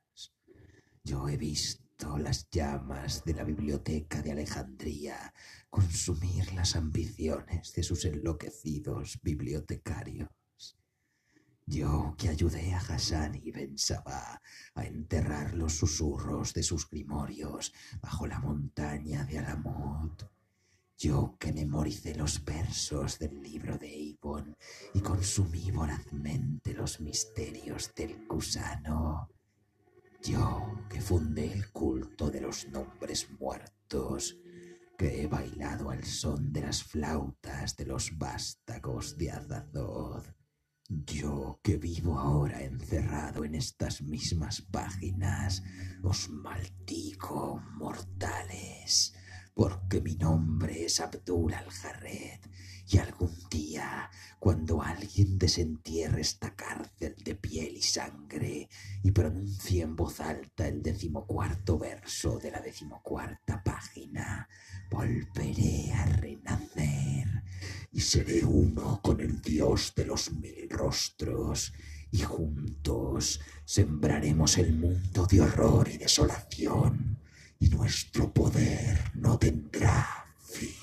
Yo 1.02 1.28
he 1.28 1.37
visto 1.37 1.82
las 2.02 2.49
llamas 2.50 3.25
de 3.25 3.35
la 3.35 3.44
biblioteca 3.44 4.23
de 4.23 4.32
Alejandría 4.32 5.32
consumir 5.71 6.52
las 6.52 6.75
ambiciones 6.75 7.73
de 7.75 7.82
sus 7.82 8.04
enloquecidos 8.04 9.21
bibliotecarios. 9.23 10.29
Yo 11.64 12.14
que 12.18 12.29
ayudé 12.29 12.74
a 12.74 12.79
Hassan 12.79 13.40
y 13.42 13.53
Ben 13.53 13.79
Sabah 13.79 14.42
a 14.74 14.85
enterrar 14.85 15.55
los 15.55 15.74
susurros 15.74 16.53
de 16.55 16.64
sus 16.64 16.90
grimorios 16.90 17.72
bajo 18.00 18.27
la 18.27 18.40
montaña 18.40 19.24
de 19.24 19.38
Alamut. 19.38 20.24
Yo 20.98 21.37
que 21.38 21.53
memoricé 21.53 22.16
los 22.16 22.44
versos 22.44 23.18
del 23.18 23.40
libro 23.42 23.79
de 23.79 24.16
Avon 24.20 24.57
y 24.92 25.00
consumí 25.00 25.70
vorazmente 25.70 26.74
los 26.74 27.00
misterios 27.00 27.94
del 27.94 28.27
gusano. 28.27 29.29
Yo 30.24 30.87
que 30.88 31.00
fundé 31.00 31.52
el 31.52 31.70
culto 31.70 32.30
de 32.30 32.40
los 32.40 32.68
nombres 32.68 33.30
muertos, 33.38 34.38
que 34.96 35.22
he 35.22 35.26
bailado 35.26 35.90
al 35.90 36.04
son 36.04 36.52
de 36.52 36.61
las 36.61 36.82
flautas 36.82 37.76
de 37.76 37.87
los 37.87 38.16
vástagos 38.18 39.16
de 39.18 39.30
Azazoth 39.30 40.42
yo 41.06 41.58
que 41.62 41.78
vivo 41.78 42.18
ahora 42.18 42.62
encerrado 42.62 43.44
en 43.44 43.54
estas 43.54 44.02
mismas 44.02 44.61
páginas, 44.61 45.62
os 46.02 46.28
maldigo, 46.28 47.62
mortales, 47.76 49.14
porque 49.54 50.00
mi 50.00 50.16
nombre 50.16 50.85
es 50.85 51.00
Abdul 51.00 51.54
al-Jarred, 51.54 52.40
y 52.92 52.98
algún 52.98 53.35
día, 53.50 54.11
cuando 54.38 54.83
alguien 54.83 55.38
desentierre 55.38 56.20
esta 56.20 56.55
cárcel 56.55 57.14
de 57.24 57.35
piel 57.35 57.74
y 57.78 57.81
sangre 57.81 58.68
y 59.02 59.11
pronuncie 59.12 59.83
en 59.83 59.96
voz 59.96 60.20
alta 60.20 60.68
el 60.68 60.83
decimocuarto 60.83 61.78
verso 61.78 62.38
de 62.38 62.50
la 62.50 62.61
decimocuarta 62.61 63.62
página, 63.62 64.46
volveré 64.90 65.90
a 65.94 66.05
renacer 66.05 67.42
y 67.92 68.00
seré 68.00 68.44
uno 68.44 69.00
con 69.02 69.20
el 69.20 69.40
Dios 69.40 69.94
de 69.96 70.05
los 70.05 70.31
mil 70.33 70.68
rostros, 70.68 71.72
y 72.11 72.20
juntos 72.20 73.40
sembraremos 73.64 74.59
el 74.59 74.74
mundo 74.74 75.26
de 75.26 75.40
horror 75.40 75.88
y 75.88 75.96
desolación, 75.96 77.18
y 77.59 77.70
nuestro 77.70 78.31
poder 78.35 79.12
no 79.14 79.38
tendrá 79.38 80.26
fin. 80.40 80.74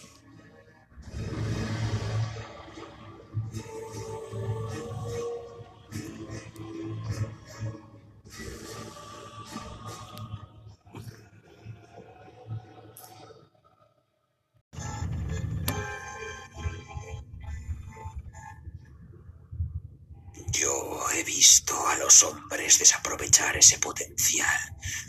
Yo 20.59 21.05
he 21.15 21.23
visto 21.23 21.87
a 21.87 21.95
los 21.95 22.21
hombres 22.23 22.79
desaprovechar 22.79 23.55
ese 23.55 23.77
potencial 23.79 24.59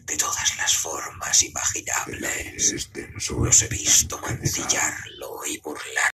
de 0.05 0.17
todas 0.17 0.57
las 0.57 0.77
formas 0.77 1.43
imaginables. 1.43 2.89
Los 3.29 3.63
he 3.63 3.69
visto 3.69 4.21
mancillarlo 4.21 5.41
y 5.45 5.59
burlar. 5.59 6.11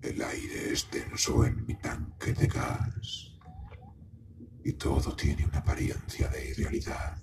El 0.00 0.22
aire 0.22 0.72
es 0.72 0.90
denso 0.90 1.44
en 1.44 1.66
mi 1.66 1.74
tanque 1.74 2.32
de 2.32 2.46
gas 2.46 3.34
y 4.64 4.72
todo 4.72 5.14
tiene 5.14 5.44
una 5.44 5.58
apariencia 5.58 6.26
de 6.28 6.50
irrealidad. 6.50 7.18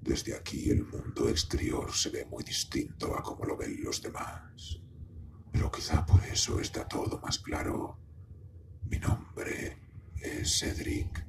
Desde 0.00 0.34
aquí 0.34 0.70
el 0.70 0.84
mundo 0.84 1.28
exterior 1.28 1.89
se 2.00 2.08
ve 2.08 2.24
muy 2.24 2.42
distinto 2.42 3.14
a 3.14 3.22
como 3.22 3.44
lo 3.44 3.58
ven 3.58 3.84
los 3.84 4.00
demás. 4.00 4.80
Pero 5.52 5.70
quizá 5.70 6.06
por 6.06 6.24
eso 6.24 6.58
está 6.58 6.88
todo 6.88 7.20
más 7.20 7.38
claro. 7.40 7.98
Mi 8.86 8.98
nombre 8.98 9.76
es 10.16 10.60
Cedric 10.60 11.26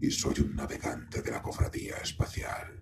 y 0.00 0.10
soy 0.12 0.38
un 0.40 0.54
navegante 0.54 1.22
de 1.22 1.32
la 1.32 1.42
cofradía 1.42 1.96
espacial. 1.96 2.80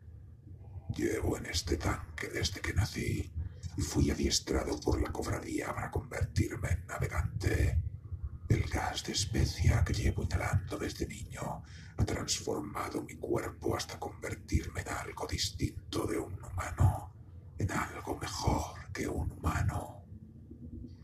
Llevo 0.94 1.38
en 1.38 1.46
este 1.46 1.78
tanque 1.78 2.28
desde 2.28 2.60
que 2.60 2.74
nací 2.74 3.32
y 3.74 3.80
fui 3.80 4.10
adiestrado 4.10 4.78
por 4.78 5.00
la 5.00 5.10
cofradía 5.10 5.74
para 5.74 5.90
convertirme 5.90 6.68
en 6.72 6.86
navegante. 6.86 7.80
El 8.50 8.64
gas 8.68 9.02
de 9.04 9.12
especia 9.12 9.82
que 9.82 9.94
llevo 9.94 10.24
inhalando 10.24 10.76
desde 10.76 11.06
niño 11.06 11.62
ha 11.96 12.04
transformado 12.04 13.00
mi 13.02 13.16
cuerpo 13.16 13.76
hasta 13.76 13.98
convertirme 13.98 14.82
en 14.82 14.88
algo 14.88 15.26
distinto 15.26 16.06
de 16.06 16.18
un 16.18 16.34
humano, 16.44 17.09
en 17.60 17.70
algo 17.72 18.16
mejor 18.16 18.90
que 18.90 19.06
un 19.06 19.30
humano. 19.32 20.02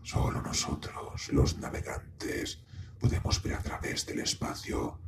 Solo 0.02 0.40
nosotros, 0.40 1.30
los 1.30 1.58
navegantes, 1.58 2.62
podemos 2.98 3.42
ver 3.42 3.54
a 3.54 3.62
través 3.62 4.06
del 4.06 4.20
espacio. 4.20 4.98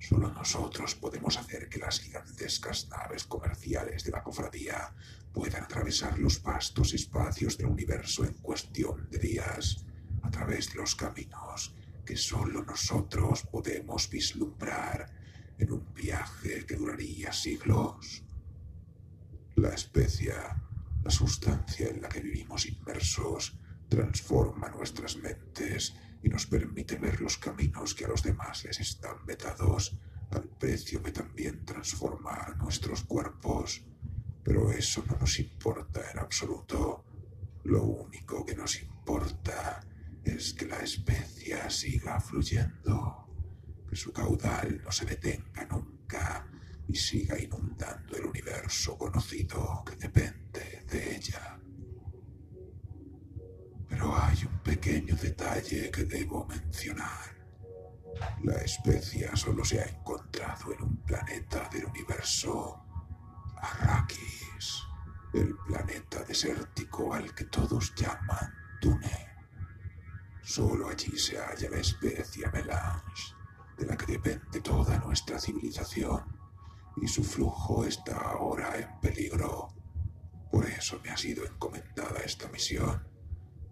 Solo 0.00 0.32
nosotros 0.32 0.94
podemos 0.94 1.36
hacer 1.36 1.68
que 1.68 1.78
las 1.78 2.00
gigantescas 2.00 2.88
naves 2.88 3.24
comerciales 3.24 4.04
de 4.04 4.12
la 4.12 4.22
cofradía 4.22 4.94
puedan 5.30 5.64
atravesar 5.64 6.18
los 6.18 6.42
vastos 6.42 6.94
espacios 6.94 7.58
del 7.58 7.66
universo 7.66 8.24
en 8.24 8.34
cuestión 8.34 9.06
de 9.10 9.18
días, 9.18 9.84
a 10.22 10.30
través 10.30 10.72
de 10.72 10.76
los 10.76 10.94
caminos 10.94 11.74
que 12.06 12.16
solo 12.16 12.62
nosotros 12.64 13.42
podemos 13.50 14.08
vislumbrar, 14.08 15.10
en 15.58 15.70
un 15.70 15.94
viaje 15.94 16.64
que 16.66 16.76
duraría 16.76 17.32
siglos. 17.32 18.22
La 19.56 19.68
especia, 19.68 20.64
la 21.04 21.10
sustancia 21.10 21.88
en 21.88 22.00
la 22.00 22.08
que 22.08 22.20
vivimos 22.20 22.66
inmersos, 22.66 23.58
transforma 23.88 24.70
nuestras 24.70 25.16
mentes 25.16 25.94
y 26.22 26.30
nos 26.30 26.46
permite 26.46 26.96
ver 26.96 27.20
los 27.20 27.36
caminos 27.36 27.94
que 27.94 28.06
a 28.06 28.08
los 28.08 28.22
demás 28.22 28.64
les 28.64 28.80
están 28.80 29.26
vetados, 29.26 29.98
al 30.30 30.44
precio 30.44 31.02
que 31.02 31.12
también 31.12 31.64
transforma 31.66 32.56
nuestros 32.58 33.04
cuerpos. 33.04 33.84
Pero 34.42 34.72
eso 34.72 35.04
no 35.06 35.16
nos 35.18 35.38
importa 35.38 36.10
en 36.10 36.18
absoluto. 36.18 37.04
Lo 37.64 37.84
único 37.84 38.44
que 38.44 38.56
nos 38.56 38.80
importa 38.80 39.86
es 40.24 40.54
que 40.54 40.66
la 40.66 40.80
especia 40.80 41.68
siga 41.68 42.18
fluyendo, 42.18 43.28
que 43.88 43.96
su 43.96 44.10
caudal 44.10 44.80
no 44.82 44.90
se 44.90 45.04
detenga 45.04 45.66
nunca 45.66 46.46
y 46.88 46.96
siga 46.96 47.38
inundando 47.38 48.16
el 48.16 48.26
universo 48.26 48.96
conocido 48.98 49.82
que 49.84 49.96
depende 49.96 50.84
de 50.88 51.16
ella. 51.16 51.58
Pero 53.88 54.16
hay 54.16 54.44
un 54.44 54.58
pequeño 54.58 55.16
detalle 55.16 55.90
que 55.90 56.04
debo 56.04 56.44
mencionar. 56.46 57.34
La 58.42 58.54
especia 58.62 59.34
solo 59.36 59.64
se 59.64 59.80
ha 59.80 59.84
encontrado 59.86 60.72
en 60.72 60.82
un 60.82 60.96
planeta 60.98 61.68
del 61.70 61.86
universo, 61.86 62.80
Arrakis, 63.56 64.82
el 65.32 65.56
planeta 65.66 66.22
desértico 66.24 67.12
al 67.14 67.34
que 67.34 67.44
todos 67.44 67.94
llaman 67.94 68.52
Dune. 68.80 69.28
Solo 70.42 70.90
allí 70.90 71.18
se 71.18 71.38
halla 71.38 71.70
la 71.70 71.78
especia 71.78 72.50
melange, 72.50 73.34
de 73.78 73.86
la 73.86 73.96
que 73.96 74.12
depende 74.12 74.60
toda 74.60 74.98
nuestra 74.98 75.40
civilización, 75.40 76.22
y 77.00 77.08
su 77.08 77.24
flujo 77.24 77.84
está 77.84 78.16
ahora 78.16 78.78
en 78.78 79.00
peligro. 79.00 79.68
Por 80.50 80.66
eso 80.66 81.00
me 81.02 81.10
ha 81.10 81.16
sido 81.16 81.44
encomendada 81.44 82.20
esta 82.20 82.48
misión, 82.48 83.02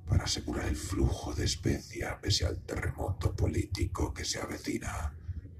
para 0.09 0.25
asegurar 0.25 0.67
el 0.67 0.77
flujo 0.77 1.33
de 1.33 1.45
especia 1.45 2.19
pese 2.21 2.45
al 2.45 2.61
terremoto 2.63 3.35
político 3.35 4.13
que 4.13 4.25
se 4.25 4.41
avecina, 4.41 5.15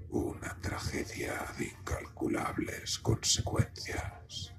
una 0.09 0.59
tragedia 0.61 1.45
de 1.57 1.65
incalculables 1.65 2.99
consecuencias. 2.99 4.53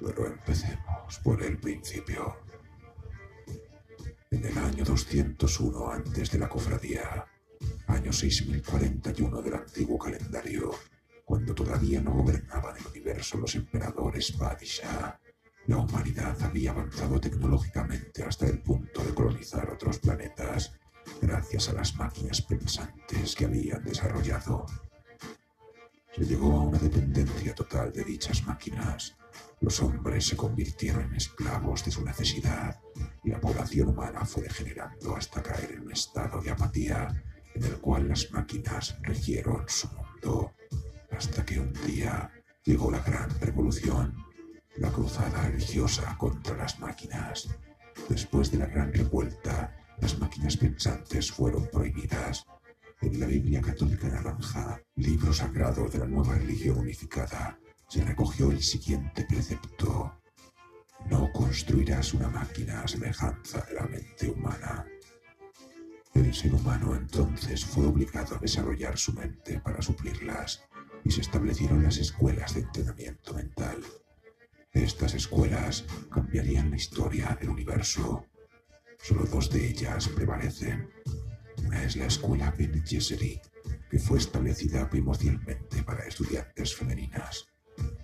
Pero 0.00 0.26
empecemos 0.26 1.18
por 1.22 1.42
el 1.42 1.58
principio. 1.58 2.36
En 4.30 4.44
el 4.44 4.58
año 4.58 4.84
201 4.84 5.90
antes 5.90 6.30
de 6.30 6.38
la 6.38 6.48
cofradía, 6.48 7.24
año 7.86 8.12
6041 8.12 9.40
del 9.40 9.54
antiguo 9.54 9.98
calendario, 9.98 10.72
cuando 11.26 11.56
todavía 11.56 12.00
no 12.00 12.12
gobernaban 12.12 12.76
el 12.76 12.86
universo 12.86 13.36
los 13.36 13.56
emperadores 13.56 14.30
Padishah, 14.30 15.18
la 15.66 15.78
humanidad 15.78 16.40
había 16.40 16.70
avanzado 16.70 17.20
tecnológicamente 17.20 18.22
hasta 18.22 18.46
el 18.46 18.60
punto 18.60 19.02
de 19.02 19.12
colonizar 19.12 19.68
otros 19.68 19.98
planetas 19.98 20.74
gracias 21.20 21.68
a 21.68 21.72
las 21.72 21.96
máquinas 21.96 22.40
pensantes 22.42 23.34
que 23.34 23.44
habían 23.44 23.82
desarrollado. 23.82 24.66
Se 26.14 26.24
llegó 26.24 26.52
a 26.52 26.62
una 26.62 26.78
dependencia 26.78 27.56
total 27.56 27.92
de 27.92 28.04
dichas 28.04 28.46
máquinas. 28.46 29.16
Los 29.60 29.82
hombres 29.82 30.28
se 30.28 30.36
convirtieron 30.36 31.06
en 31.06 31.16
esclavos 31.16 31.84
de 31.84 31.90
su 31.90 32.04
necesidad 32.04 32.80
y 33.24 33.30
la 33.30 33.40
población 33.40 33.88
humana 33.88 34.24
fue 34.24 34.44
degenerando 34.44 35.16
hasta 35.16 35.42
caer 35.42 35.72
en 35.72 35.80
un 35.80 35.92
estado 35.92 36.40
de 36.40 36.50
apatía 36.50 37.20
en 37.52 37.64
el 37.64 37.78
cual 37.80 38.06
las 38.06 38.30
máquinas 38.30 38.96
regieron 39.02 39.64
su 39.66 39.88
mundo, 39.88 40.52
hasta 41.16 41.44
que 41.46 41.58
un 41.58 41.72
día 41.86 42.30
llegó 42.64 42.90
la 42.90 43.00
gran 43.00 43.30
revolución, 43.40 44.14
la 44.76 44.90
cruzada 44.90 45.48
religiosa 45.48 46.14
contra 46.18 46.56
las 46.56 46.78
máquinas. 46.78 47.48
Después 48.08 48.50
de 48.52 48.58
la 48.58 48.66
gran 48.66 48.92
revuelta, 48.92 49.74
las 49.98 50.18
máquinas 50.18 50.58
pensantes 50.58 51.32
fueron 51.32 51.68
prohibidas. 51.72 52.44
En 53.00 53.18
la 53.18 53.26
Biblia 53.26 53.62
católica 53.62 54.08
naranja, 54.08 54.78
libro 54.96 55.32
sagrado 55.32 55.88
de 55.88 55.98
la 55.98 56.06
nueva 56.06 56.34
religión 56.34 56.78
unificada, 56.78 57.58
se 57.88 58.04
recogió 58.04 58.50
el 58.50 58.62
siguiente 58.62 59.24
precepto. 59.24 60.20
No 61.08 61.32
construirás 61.32 62.12
una 62.12 62.28
máquina 62.28 62.82
a 62.82 62.88
semejanza 62.88 63.60
de 63.62 63.74
la 63.74 63.86
mente 63.86 64.28
humana. 64.28 64.84
El 66.12 66.34
ser 66.34 66.52
humano 66.54 66.94
entonces 66.94 67.64
fue 67.64 67.86
obligado 67.86 68.36
a 68.36 68.38
desarrollar 68.38 68.98
su 68.98 69.12
mente 69.12 69.60
para 69.60 69.80
suplirlas 69.80 70.62
y 71.04 71.10
se 71.10 71.20
establecieron 71.20 71.82
las 71.82 71.98
escuelas 71.98 72.54
de 72.54 72.60
entrenamiento 72.62 73.34
mental. 73.34 73.78
Estas 74.72 75.14
escuelas 75.14 75.84
cambiarían 76.10 76.70
la 76.70 76.76
historia 76.76 77.36
del 77.40 77.50
universo. 77.50 78.26
Solo 79.02 79.24
dos 79.24 79.50
de 79.50 79.68
ellas 79.68 80.08
prevalecen. 80.08 80.90
Una 81.64 81.82
es 81.82 81.96
la 81.96 82.06
escuela 82.06 82.54
Ben 82.56 82.84
Gesserit, 82.84 83.40
que 83.90 83.98
fue 83.98 84.18
establecida 84.18 84.88
primordialmente 84.90 85.82
para 85.82 86.06
estudiantes 86.06 86.74
femeninas. 86.74 87.46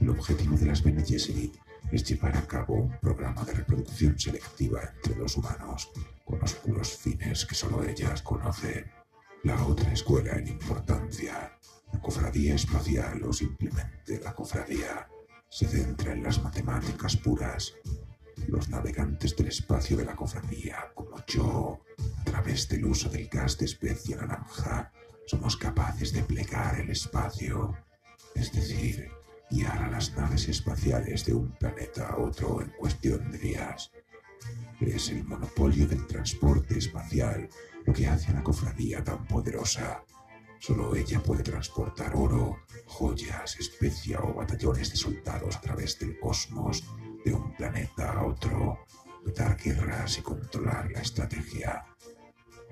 El 0.01 0.11
objetivo 0.11 0.57
de 0.57 0.67
las 0.67 0.83
Bene 0.83 1.05
Gesserit 1.05 1.57
es 1.91 2.05
llevar 2.05 2.37
a 2.37 2.47
cabo 2.47 2.75
un 2.75 2.99
programa 3.01 3.45
de 3.45 3.53
reproducción 3.53 4.19
selectiva 4.19 4.81
entre 4.97 5.17
los 5.17 5.37
humanos, 5.37 5.91
con 6.25 6.39
los 6.39 6.55
puros 6.55 6.97
fines 6.97 7.45
que 7.45 7.55
solo 7.55 7.85
ellas 7.85 8.23
conocen. 8.23 8.91
La 9.43 9.63
otra 9.67 9.93
escuela 9.93 10.37
en 10.39 10.49
importancia, 10.49 11.59
la 11.93 12.01
cofradía 12.01 12.55
espacial 12.55 13.23
o 13.25 13.33
simplemente 13.33 14.21
la 14.21 14.35
cofradía, 14.35 15.09
se 15.49 15.67
centra 15.67 16.13
en 16.13 16.23
las 16.23 16.43
matemáticas 16.43 17.17
puras. 17.17 17.75
Los 18.49 18.69
navegantes 18.71 19.37
del 19.37 19.49
espacio 19.49 19.97
de 19.97 20.05
la 20.05 20.17
cofradía, 20.17 20.91
como 20.95 21.23
yo, 21.27 21.81
a 22.21 22.25
través 22.25 22.69
del 22.69 22.87
uso 22.87 23.09
del 23.09 23.29
gas 23.29 23.59
de 23.59 23.67
especie 23.67 24.17
naranja, 24.17 24.91
somos 25.27 25.57
capaces 25.57 26.13
de 26.13 26.23
plegar 26.23 26.81
el 26.81 26.91
espacio, 26.91 27.77
es 28.35 28.53
decir, 28.53 29.11
guiar 29.51 29.83
a 29.83 29.91
las 29.91 30.17
naves 30.17 30.49
espaciales 30.49 31.27
de 31.27 31.35
un 31.35 31.53
planeta 31.53 32.09
a 32.09 32.17
otro 32.17 32.63
en 32.63 32.71
cuestión 32.71 33.31
de 33.31 33.39
días. 33.39 33.93
Es 34.81 35.11
el 35.11 35.25
monopolio 35.25 35.87
del 35.87 36.07
transporte 36.07 36.79
espacial 36.79 37.49
lo 37.85 37.93
que 37.93 38.07
hace 38.07 38.33
a 38.33 38.35
la 38.35 38.43
cofradía 38.43 39.05
tan 39.05 39.27
poderosa. 39.27 40.03
Solo 40.63 40.95
ella 40.95 41.21
puede 41.21 41.43
transportar 41.43 42.15
oro, 42.15 42.61
joyas, 42.87 43.57
especia 43.59 44.21
o 44.21 44.33
batallones 44.33 44.91
de 44.93 44.97
soldados 44.97 45.57
a 45.57 45.61
través 45.61 45.99
del 45.99 46.17
cosmos 46.21 46.85
de 47.25 47.35
un 47.35 47.53
planeta 47.57 48.13
a 48.13 48.25
otro, 48.25 48.87
dar 49.35 49.57
guerras 49.57 50.19
y 50.19 50.23
controlar 50.23 50.89
la 50.93 51.01
estrategia. 51.01 51.85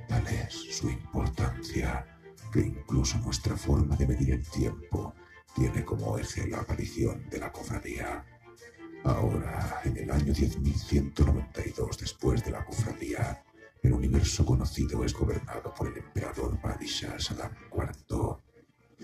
Tal 0.06 0.24
es 0.28 0.54
su 0.54 0.88
importancia 0.88 2.06
que 2.52 2.60
incluso 2.60 3.18
nuestra 3.18 3.56
forma 3.56 3.96
de 3.96 4.06
medir 4.06 4.34
el 4.34 4.48
tiempo 4.48 5.12
tiene 5.56 5.84
como 5.84 6.16
eje 6.16 6.46
la 6.46 6.60
aparición 6.60 7.28
de 7.28 7.40
la 7.40 7.50
cofradía. 7.50 8.24
Ahora, 9.02 9.80
en 9.82 9.96
el 9.96 10.12
año 10.12 10.32
10.192 10.32 11.98
después 11.98 12.44
de 12.44 12.52
la 12.52 12.64
cofradía, 12.64 13.42
el 13.82 13.92
universo 13.92 14.44
conocido 14.44 15.04
es 15.04 15.14
gobernado 15.14 15.72
por 15.74 15.88
el 15.88 15.98
emperador 15.98 16.60
Padishah 16.60 17.18
Saddam 17.18 17.54
IV. 17.72 18.36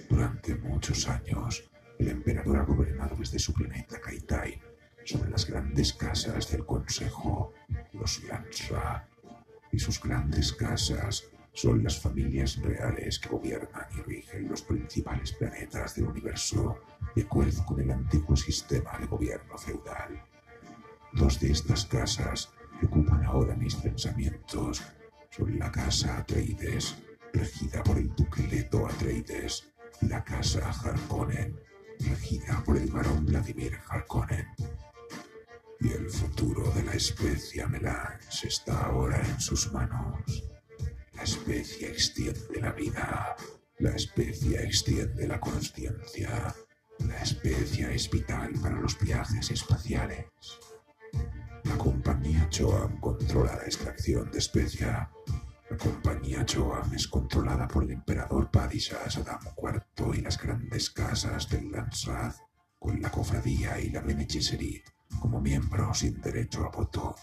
Durante 0.08 0.54
muchos 0.56 1.08
años, 1.08 1.70
el 1.98 2.08
emperador 2.08 2.58
ha 2.58 2.64
gobernado 2.64 3.16
desde 3.16 3.38
su 3.38 3.54
planeta 3.54 4.00
Kaitain 4.00 4.60
sobre 5.04 5.30
las 5.30 5.46
grandes 5.46 5.92
casas 5.94 6.50
del 6.50 6.66
Consejo, 6.66 7.54
los 7.92 8.22
Lansra, 8.24 9.08
y 9.72 9.78
sus 9.78 10.02
grandes 10.02 10.52
casas 10.52 11.24
son 11.52 11.82
las 11.82 11.98
familias 11.98 12.56
reales 12.60 13.18
que 13.18 13.30
gobiernan 13.30 13.86
y 13.96 14.02
rigen 14.02 14.48
los 14.48 14.60
principales 14.60 15.32
planetas 15.32 15.94
del 15.94 16.08
universo 16.08 16.78
de 17.14 17.22
acuerdo 17.22 17.64
con 17.64 17.80
el 17.80 17.90
antiguo 17.90 18.36
sistema 18.36 18.98
de 18.98 19.06
gobierno 19.06 19.56
feudal. 19.56 20.22
Dos 21.14 21.40
de 21.40 21.52
estas 21.52 21.86
casas 21.86 22.50
ocupan 22.84 23.24
ahora 23.24 23.56
mis 23.56 23.74
pensamientos 23.76 24.82
son 25.30 25.58
la 25.58 25.70
casa 25.70 26.18
Atreides, 26.18 26.96
regida 27.32 27.82
por 27.82 27.98
el 27.98 28.14
duque 28.14 28.42
Leto 28.42 28.86
Atreides, 28.86 29.72
la 30.02 30.22
casa 30.24 30.70
Harkonnen, 30.70 31.58
regida 32.00 32.62
por 32.64 32.76
el 32.76 32.90
barón 32.90 33.26
Vladimir 33.26 33.78
Harkonnen. 33.88 34.46
Y 35.80 35.92
el 35.92 36.08
futuro 36.08 36.70
de 36.72 36.82
la 36.84 36.92
especie 36.92 37.66
Melange 37.66 38.48
está 38.48 38.86
ahora 38.86 39.20
en 39.26 39.40
sus 39.40 39.70
manos. 39.72 40.44
La 41.12 41.22
especie 41.22 41.88
extiende 41.88 42.60
la 42.60 42.72
vida, 42.72 43.36
la 43.78 43.90
especie 43.90 44.62
extiende 44.62 45.26
la 45.26 45.38
conciencia, 45.38 46.54
la 46.98 47.22
especie 47.22 47.94
es 47.94 48.10
vital 48.10 48.52
para 48.62 48.80
los 48.80 48.98
viajes 48.98 49.50
espaciales. 49.50 50.26
La 51.68 51.76
compañía 51.76 52.48
Choam 52.48 53.00
controla 53.00 53.56
la 53.56 53.64
extracción 53.64 54.30
de 54.30 54.38
especia. 54.38 55.10
La 55.68 55.76
compañía 55.76 56.46
Choam 56.46 56.94
es 56.94 57.08
controlada 57.08 57.66
por 57.66 57.82
el 57.82 57.90
emperador 57.90 58.50
Padishas 58.52 59.16
Adamo 59.16 59.52
IV 59.56 60.14
y 60.16 60.20
las 60.20 60.40
grandes 60.40 60.90
casas 60.90 61.48
del 61.48 61.72
Lansrad, 61.72 62.34
con 62.78 63.02
la 63.02 63.10
cofradía 63.10 63.80
y 63.80 63.90
la 63.90 64.00
Bene 64.00 64.28
Gesserit 64.30 64.84
como 65.20 65.40
miembros 65.40 65.98
sin 65.98 66.20
derecho 66.20 66.64
a 66.64 66.70
voto. 66.70 67.16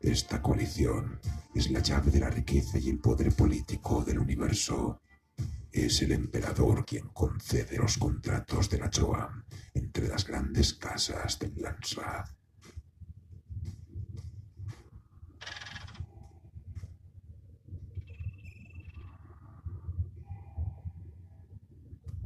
Esta 0.00 0.40
coalición 0.40 1.20
es 1.54 1.70
la 1.70 1.80
llave 1.80 2.12
de 2.12 2.20
la 2.20 2.30
riqueza 2.30 2.78
y 2.78 2.90
el 2.90 3.00
poder 3.00 3.32
político 3.32 4.04
del 4.04 4.20
universo. 4.20 5.00
Es 5.72 6.02
el 6.02 6.12
emperador 6.12 6.86
quien 6.86 7.08
concede 7.08 7.78
los 7.78 7.98
contratos 7.98 8.70
de 8.70 8.78
la 8.78 8.90
Choam 8.90 9.44
entre 9.74 10.06
las 10.06 10.24
grandes 10.24 10.74
casas 10.74 11.38
del 11.40 11.54
Lansrad. 11.56 12.35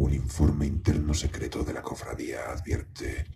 Un 0.00 0.14
informe 0.14 0.64
interno 0.64 1.12
secreto 1.12 1.62
de 1.62 1.74
la 1.74 1.82
cofradía 1.82 2.50
advierte, 2.50 3.26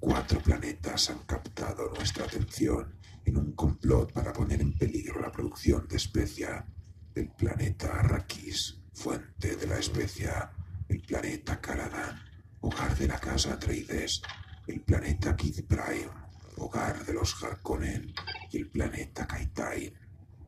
cuatro 0.00 0.40
planetas 0.40 1.10
han 1.10 1.20
captado 1.20 1.92
nuestra 1.94 2.24
atención 2.24 2.98
en 3.24 3.36
un 3.36 3.52
complot 3.52 4.12
para 4.12 4.32
poner 4.32 4.60
en 4.60 4.76
peligro 4.76 5.20
la 5.20 5.30
producción 5.30 5.86
de 5.86 5.96
especia. 5.96 6.66
El 7.14 7.30
planeta 7.30 8.00
Arrakis, 8.00 8.80
fuente 8.92 9.54
de 9.54 9.68
la 9.68 9.78
especia, 9.78 10.50
el 10.88 11.02
planeta 11.02 11.60
Caladan, 11.60 12.20
hogar 12.62 12.98
de 12.98 13.06
la 13.06 13.20
casa 13.20 13.52
Atreides, 13.52 14.20
el 14.66 14.80
planeta 14.80 15.36
Kid 15.36 15.66
Prime, 15.68 16.10
hogar 16.56 17.06
de 17.06 17.12
los 17.12 17.40
Harkonnen, 17.40 18.12
y 18.50 18.56
el 18.56 18.68
planeta 18.68 19.24
Kaitain, 19.24 19.94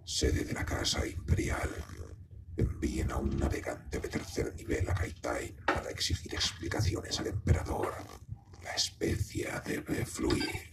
sede 0.05 0.45
de 0.45 0.53
la 0.53 0.65
casa 0.65 1.07
imperial. 1.07 1.71
Envíen 2.61 3.11
a 3.11 3.17
un 3.17 3.31
navegante 3.39 3.99
de 3.99 4.09
tercer 4.09 4.55
nivel 4.55 4.87
a 4.91 4.95
Kaitain 4.95 5.57
para 5.65 5.89
exigir 5.89 6.35
explicaciones 6.35 7.19
al 7.19 7.29
emperador. 7.29 7.95
La 8.63 8.73
especia 8.73 9.63
debe 9.65 10.05
fluir. 10.05 10.71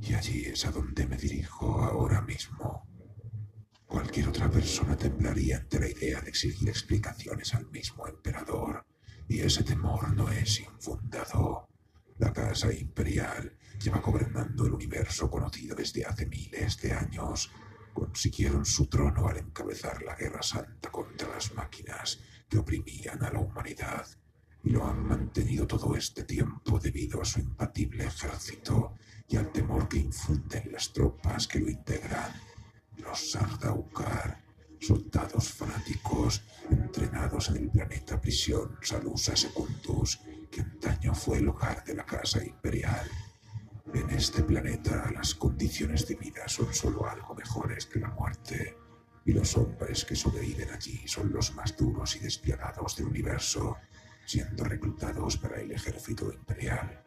Y 0.00 0.11
allí 0.22 0.44
es 0.44 0.64
a 0.66 0.70
donde 0.70 1.04
me 1.08 1.16
dirijo 1.16 1.82
ahora 1.82 2.20
mismo. 2.22 2.86
Cualquier 3.86 4.28
otra 4.28 4.48
persona 4.48 4.96
temblaría 4.96 5.56
ante 5.56 5.80
la 5.80 5.88
idea 5.88 6.20
de 6.20 6.28
exigir 6.28 6.68
explicaciones 6.68 7.52
al 7.54 7.68
mismo 7.72 8.06
emperador, 8.06 8.86
y 9.26 9.40
ese 9.40 9.64
temor 9.64 10.14
no 10.14 10.30
es 10.30 10.60
infundado. 10.60 11.66
La 12.18 12.32
Casa 12.32 12.72
Imperial 12.72 13.58
lleva 13.82 13.98
gobernando 13.98 14.64
el 14.64 14.74
universo 14.74 15.28
conocido 15.28 15.74
desde 15.74 16.04
hace 16.04 16.26
miles 16.26 16.80
de 16.80 16.92
años. 16.92 17.50
Consiguieron 17.92 18.64
su 18.64 18.86
trono 18.86 19.26
al 19.26 19.38
encabezar 19.38 20.02
la 20.02 20.14
Guerra 20.14 20.42
Santa 20.42 20.88
contra 20.92 21.30
las 21.30 21.52
máquinas 21.52 22.20
que 22.48 22.58
oprimían 22.58 23.24
a 23.24 23.32
la 23.32 23.40
humanidad, 23.40 24.06
y 24.62 24.70
lo 24.70 24.86
han 24.86 25.04
mantenido 25.04 25.66
todo 25.66 25.96
este 25.96 26.22
tiempo 26.22 26.78
debido 26.78 27.20
a 27.20 27.24
su 27.24 27.40
impatible 27.40 28.04
ejército 28.04 28.94
y 29.28 29.36
al 29.36 29.50
temor 29.52 29.88
que 29.88 29.98
infunden 29.98 30.72
las 30.72 30.92
tropas 30.92 31.46
que 31.46 31.60
lo 31.60 31.70
integran. 31.70 32.32
Los 32.98 33.32
Sardaukar, 33.32 34.42
soldados 34.80 35.48
fanáticos 35.48 36.42
entrenados 36.70 37.48
en 37.50 37.56
el 37.56 37.70
planeta 37.70 38.20
prisión 38.20 38.76
Salusa 38.82 39.36
Secundus, 39.36 40.20
que 40.50 40.60
antaño 40.60 41.14
fue 41.14 41.38
el 41.38 41.48
hogar 41.48 41.84
de 41.84 41.94
la 41.94 42.04
Casa 42.04 42.44
Imperial. 42.44 43.08
En 43.94 44.10
este 44.10 44.42
planeta 44.42 45.10
las 45.12 45.34
condiciones 45.34 46.06
de 46.06 46.14
vida 46.16 46.48
son 46.48 46.72
solo 46.72 47.08
algo 47.08 47.34
mejores 47.34 47.86
que 47.86 48.00
la 48.00 48.08
muerte, 48.08 48.76
y 49.24 49.32
los 49.32 49.56
hombres 49.56 50.04
que 50.04 50.16
sobreviven 50.16 50.70
allí 50.70 51.06
son 51.06 51.32
los 51.32 51.54
más 51.54 51.76
duros 51.76 52.16
y 52.16 52.18
despiadados 52.18 52.96
del 52.96 53.06
universo, 53.06 53.76
siendo 54.24 54.64
reclutados 54.64 55.36
para 55.36 55.60
el 55.60 55.72
ejército 55.72 56.32
imperial. 56.32 57.02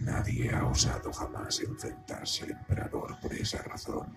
Nadie 0.00 0.50
ha 0.52 0.66
osado 0.66 1.12
jamás 1.12 1.60
enfrentarse 1.60 2.44
al 2.44 2.50
emperador 2.52 3.18
por 3.20 3.32
esa 3.32 3.62
razón, 3.62 4.16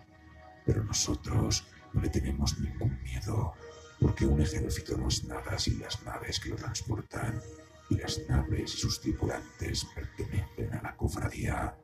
pero 0.66 0.84
nosotros 0.84 1.68
no 1.94 2.02
le 2.02 2.10
tenemos 2.10 2.60
ningún 2.60 3.02
miedo, 3.04 3.54
porque 4.00 4.26
un 4.26 4.42
ejército 4.42 4.98
no 4.98 5.08
es 5.08 5.24
nada 5.24 5.58
sin 5.58 5.80
las 5.80 6.04
naves 6.04 6.40
que 6.40 6.50
lo 6.50 6.56
transportan, 6.56 7.42
y 7.90 7.96
las 7.96 8.20
naves 8.30 8.76
y 8.76 8.78
sus 8.78 9.02
tripulantes 9.02 9.86
pertenecen 9.96 10.74
a 10.74 10.82
la 10.82 10.96
cofradía. 10.96 11.76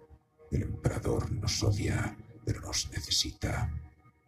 El 0.51 0.63
emperador 0.63 1.31
nos 1.31 1.63
odia, 1.63 2.15
pero 2.45 2.61
nos 2.61 2.89
necesita. 2.91 3.71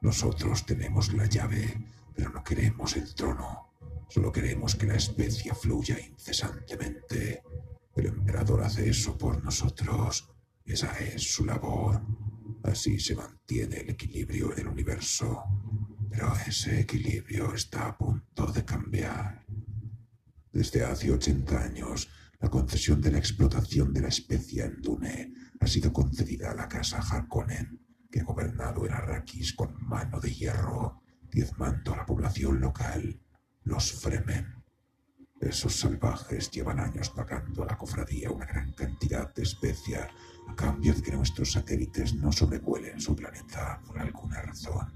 Nosotros 0.01 0.65
tenemos 0.65 1.13
la 1.13 1.25
llave, 1.25 1.77
pero 2.15 2.31
no 2.31 2.43
queremos 2.43 2.95
el 2.95 3.13
trono. 3.13 3.67
Solo 4.09 4.31
queremos 4.31 4.75
que 4.75 4.87
la 4.87 4.95
especie 4.95 5.53
fluya 5.53 5.99
incesantemente. 5.99 7.43
El 7.97 8.05
emperador 8.05 8.61
hace 8.63 8.87
eso 8.87 9.17
por 9.17 9.43
nosotros. 9.43 10.29
Esa 10.63 10.99
es 10.99 11.33
su 11.33 11.45
labor. 11.45 11.99
Así 12.63 12.99
se 12.99 13.15
mantiene 13.15 13.77
el 13.77 13.89
equilibrio 13.89 14.53
en 14.53 14.59
el 14.59 14.67
universo. 14.67 15.43
Pero 16.07 16.31
ese 16.45 16.81
equilibrio 16.81 17.55
está 17.55 17.87
a 17.87 17.97
punto 17.97 18.45
de 18.51 18.63
cambiar. 18.63 19.43
Desde 20.51 20.83
hace 20.83 21.11
80 21.11 21.59
años, 21.59 22.07
la 22.39 22.49
concesión 22.49 23.01
de 23.01 23.11
la 23.11 23.17
explotación 23.17 23.91
de 23.91 24.01
la 24.01 24.09
especie 24.09 24.63
en 24.63 24.79
Dune 24.79 25.33
ha 25.59 25.65
sido 25.65 25.91
concedida 25.91 26.51
a 26.51 26.55
la 26.55 26.67
casa 26.67 26.99
Harkonnen, 26.99 27.79
que 28.11 28.19
ha 28.19 28.23
gobernado 28.23 28.85
en 28.85 28.93
Arrakis 28.93 29.53
con 29.53 29.75
mano 29.83 30.19
de 30.19 30.31
hierro, 30.33 31.01
diezmando 31.31 31.93
a 31.93 31.97
la 31.97 32.05
población 32.05 32.59
local, 32.59 33.19
los 33.63 33.91
Fremen. 33.91 34.56
Esos 35.39 35.79
salvajes 35.79 36.49
llevan 36.49 36.79
años 36.79 37.11
pagando 37.11 37.63
a 37.63 37.67
la 37.67 37.77
cofradía 37.77 38.31
una 38.31 38.45
gran 38.45 38.71
cantidad 38.73 39.33
de 39.35 39.43
especia 39.43 40.09
a 40.47 40.55
cambio 40.55 40.93
de 40.95 41.01
que 41.01 41.11
nuestros 41.11 41.51
satélites 41.51 42.15
no 42.15 42.31
sobrevuelen 42.31 42.99
su 42.99 43.15
planeta 43.15 43.79
por 43.85 43.99
alguna 43.99 44.41
razón. 44.41 44.91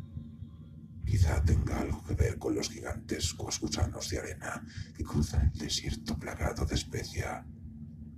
Quizá 1.05 1.43
tenga 1.43 1.79
algo 1.79 2.03
que 2.03 2.15
ver 2.15 2.39
con 2.39 2.55
los 2.55 2.69
gigantescos 2.69 3.59
gusanos 3.59 4.09
de 4.09 4.19
arena 4.19 4.65
que 4.95 5.03
cruzan 5.03 5.51
el 5.53 5.59
desierto 5.59 6.17
plagado 6.17 6.65
de 6.65 6.75
especia. 6.75 7.45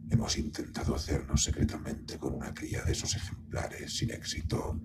Hemos 0.10 0.38
intentado 0.38 0.96
hacernos 0.96 1.44
secretamente 1.44 2.18
con 2.18 2.36
una 2.36 2.54
cría 2.54 2.84
de 2.84 2.94
esos 2.94 3.16
ejemplares 3.16 3.98
sin 3.98 4.12
éxito. 4.12 4.80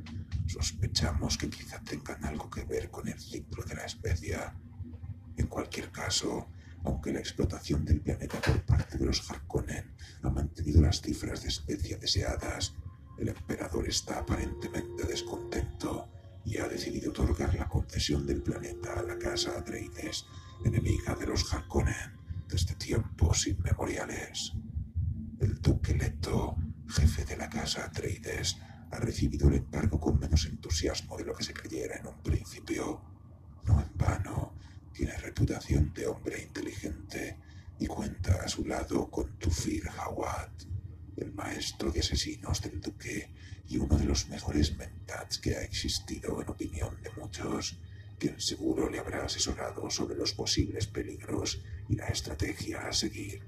Sospechamos 0.47 1.39
que 1.39 1.51
quizá 1.51 1.81
tengan 1.83 2.25
algo 2.25 2.51
que 2.51 2.65
ver 2.65 2.91
con 2.91 3.07
el 3.07 3.21
ciclo 3.21 3.63
de 3.65 3.75
la 3.77 3.85
especia. 3.85 4.55
En 5.37 5.47
cualquier 5.47 5.93
caso, 5.93 6.49
aunque 6.85 7.13
la 7.13 7.21
explotación 7.21 7.85
del 7.85 8.01
planeta 8.01 8.41
por 8.41 8.63
parte 8.65 8.99
de 8.99 9.07
los 9.07 9.29
Harkonnen 9.31 9.93
ha 10.23 10.31
mantenido 10.31 10.81
las 10.81 11.01
cifras 11.01 11.43
de 11.43 11.49
especia 11.49 11.99
deseadas, 11.99 12.75
el 13.19 13.29
emperador 13.29 13.89
está 13.89 14.19
aparentemente 14.19 15.05
descontento 15.05 16.09
y 16.45 16.59
ha 16.59 16.69
decidido 16.69 17.11
otorgar 17.11 17.55
la 17.55 17.69
concesión 17.69 18.27
del 18.27 18.43
planeta 18.43 18.99
a 18.99 19.03
la 19.03 19.19
casa 19.19 19.59
Atreides, 19.59 20.25
enemiga 20.65 21.15
de 21.15 21.27
los 21.27 21.53
Harkonnen 21.53 22.17
desde 22.49 22.75
tiempos 22.75 23.47
inmemoriales. 23.47 24.53
El 25.41 25.61
duque 25.61 25.95
Leto, 25.95 26.57
jefe 26.89 27.25
de 27.25 27.37
la 27.37 27.51
casa 27.51 27.85
Atreides, 27.85 28.57
ha 28.91 28.99
recibido 28.99 29.49
el 29.49 29.57
encargo 29.57 30.01
con 30.01 30.19
menos 30.19 30.47
entusiasmo 30.47 31.17
de 31.19 31.25
lo 31.25 31.35
que 31.35 31.45
se 31.45 31.53
creyera 31.53 31.97
en 31.97 32.07
un 32.07 32.23
principio. 32.23 33.03
No 33.67 33.81
en 33.81 33.91
vano, 33.97 34.55
tiene 34.99 35.17
reputación 35.19 35.93
de 35.95 36.09
hombre 36.09 36.43
inteligente 36.43 37.37
y 37.79 37.87
cuenta 37.87 38.43
a 38.43 38.49
su 38.49 38.65
lado 38.65 39.09
con 39.09 39.39
Tufir 39.39 39.89
Hawat, 39.91 40.51
el 41.17 41.33
maestro 41.35 41.93
de 41.93 42.01
asesinos 42.01 42.61
del 42.63 42.81
duque 42.81 43.31
y 43.69 43.77
uno 43.77 43.97
de 43.97 44.07
los 44.07 44.29
mejores 44.29 44.77
mentats 44.77 45.39
que 45.39 45.55
ha 45.55 45.63
existido 45.63 46.43
en 46.43 46.49
opinión 46.49 47.01
de 47.01 47.13
muchos, 47.13 47.79
quien 48.19 48.41
seguro 48.41 48.91
le 48.91 48.99
habrá 48.99 49.25
asesorado 49.25 49.89
sobre 49.89 50.17
los 50.17 50.33
posibles 50.33 50.89
peligros 50.89 51.63
y 51.89 51.95
la 51.95 52.09
estrategia 52.09 52.89
a 52.89 52.93
seguir, 52.93 53.41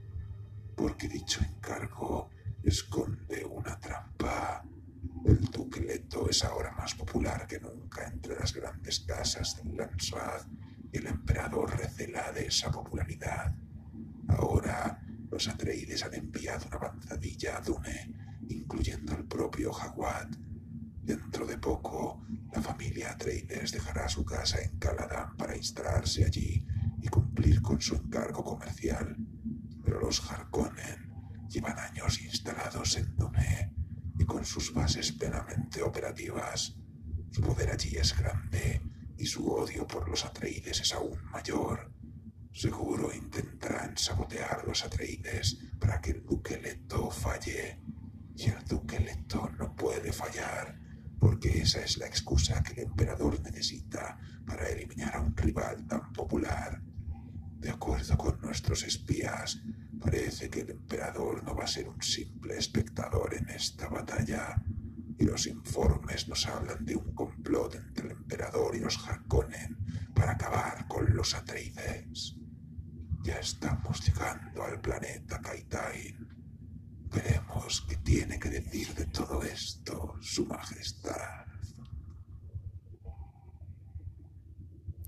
porque 0.77 1.09
dicho 1.09 1.41
encargo 1.43 2.31
esconde 2.63 3.45
una 3.45 3.77
trampa. 3.81 4.65
El 5.25 5.41
duque 5.47 5.81
Leto 5.81 6.31
es 6.31 6.45
ahora 6.45 6.71
más 6.71 6.95
popular 6.95 7.49
que 7.49 7.59
nunca 7.59 8.07
entre 8.07 8.39
las 8.39 8.55
grandes 8.55 9.01
casas 9.01 9.57
del 9.57 9.77
Lansrad 9.77 10.47
y 10.47 10.70
el 10.93 11.07
emperador 11.07 11.77
recela 11.79 12.33
de 12.33 12.47
esa 12.47 12.71
popularidad. 12.71 13.55
Ahora 14.29 15.03
los 15.31 15.49
Atreides 15.49 16.05
han 16.05 16.15
enviado 16.15 16.67
una 16.67 16.77
avanzadilla 16.77 17.59
a 17.59 17.61
Dune, 17.61 18.15
incluyendo 18.49 19.15
al 19.15 19.25
propio 19.25 19.73
Hawat, 19.73 20.37
Dentro 21.03 21.47
de 21.47 21.59
poco, 21.59 22.25
la 22.53 22.61
familia 22.61 23.11
Atreides 23.11 23.73
dejará 23.73 24.09
su 24.09 24.25
casa 24.25 24.61
en 24.61 24.79
Caladan 24.79 25.37
para 25.37 25.57
instalarse 25.57 26.25
allí 26.25 26.65
y 27.01 27.09
cumplir 27.09 27.63
con 27.63 27.81
su 27.81 27.97
encargo 27.97 28.45
comercial. 28.45 29.17
Pero 29.85 29.99
los 29.99 30.31
Harkonnen 30.31 31.49
llevan 31.49 31.79
años 31.79 32.21
instalados 32.21 32.97
en 32.97 33.17
Dune 33.17 33.75
y 34.19 34.25
con 34.25 34.45
sus 34.45 34.73
bases 34.73 35.11
plenamente 35.11 35.83
operativas. 35.83 36.77
Su 37.33 37.41
poder 37.41 37.71
allí 37.71 37.97
es 37.97 38.17
grande 38.17 38.83
y 39.21 39.27
su 39.27 39.47
odio 39.47 39.87
por 39.87 40.09
los 40.09 40.25
Atreides 40.25 40.81
es 40.81 40.95
aún 40.95 41.23
mayor. 41.31 41.93
Seguro 42.53 43.15
intentarán 43.15 43.97
sabotear 43.99 44.67
los 44.67 44.83
Atreides 44.83 45.59
para 45.79 46.01
que 46.01 46.13
el 46.13 46.25
duque 46.25 46.59
Leto 46.59 47.11
falle. 47.11 47.83
Y 48.35 48.45
el 48.49 48.65
duque 48.65 48.99
Leto 48.99 49.51
no 49.59 49.77
puede 49.77 50.11
fallar, 50.13 50.75
porque 51.19 51.61
esa 51.61 51.81
es 51.85 51.99
la 51.99 52.07
excusa 52.07 52.63
que 52.63 52.73
el 52.73 52.89
emperador 52.89 53.39
necesita 53.43 54.19
para 54.47 54.67
eliminar 54.71 55.17
a 55.17 55.21
un 55.21 55.37
rival 55.37 55.87
tan 55.87 56.11
popular. 56.15 56.81
De 57.59 57.69
acuerdo 57.69 58.17
con 58.17 58.41
nuestros 58.41 58.85
espías, 58.85 59.61
parece 60.01 60.49
que 60.49 60.61
el 60.61 60.71
emperador 60.71 61.45
no 61.45 61.55
va 61.55 61.65
a 61.65 61.75
ser 61.77 61.87
un 61.87 62.01
simple 62.01 62.57
espectador 62.57 63.35
en 63.35 63.51
esta 63.51 63.87
batalla, 63.89 64.63
y 65.21 65.27
los 65.27 65.47
informes 65.47 66.29
nos 66.29 66.47
hablan 66.47 66.83
de 66.85 66.97
un 66.97 67.15
complot 67.15 67.75
entre 67.75 68.07
el 68.07 68.13
emperador 68.13 68.75
y 68.75 68.81
los 68.81 68.97
Harkonnen 69.07 69.77
para 70.15 70.33
acabar 70.33 70.89
con 70.89 71.15
los 71.15 71.35
Atreides. 71.35 72.37
Ya 73.23 73.39
estamos 73.39 74.01
llegando 74.07 74.65
al 74.65 74.81
planeta 74.81 75.39
Kaitain. 75.43 76.27
Veremos 77.15 77.85
qué 77.87 77.97
tiene 77.97 78.39
que 78.39 78.49
decir 78.49 78.95
de 78.95 79.07
todo 79.07 79.43
esto, 79.43 80.15
Su 80.23 80.47
Majestad. 80.47 81.40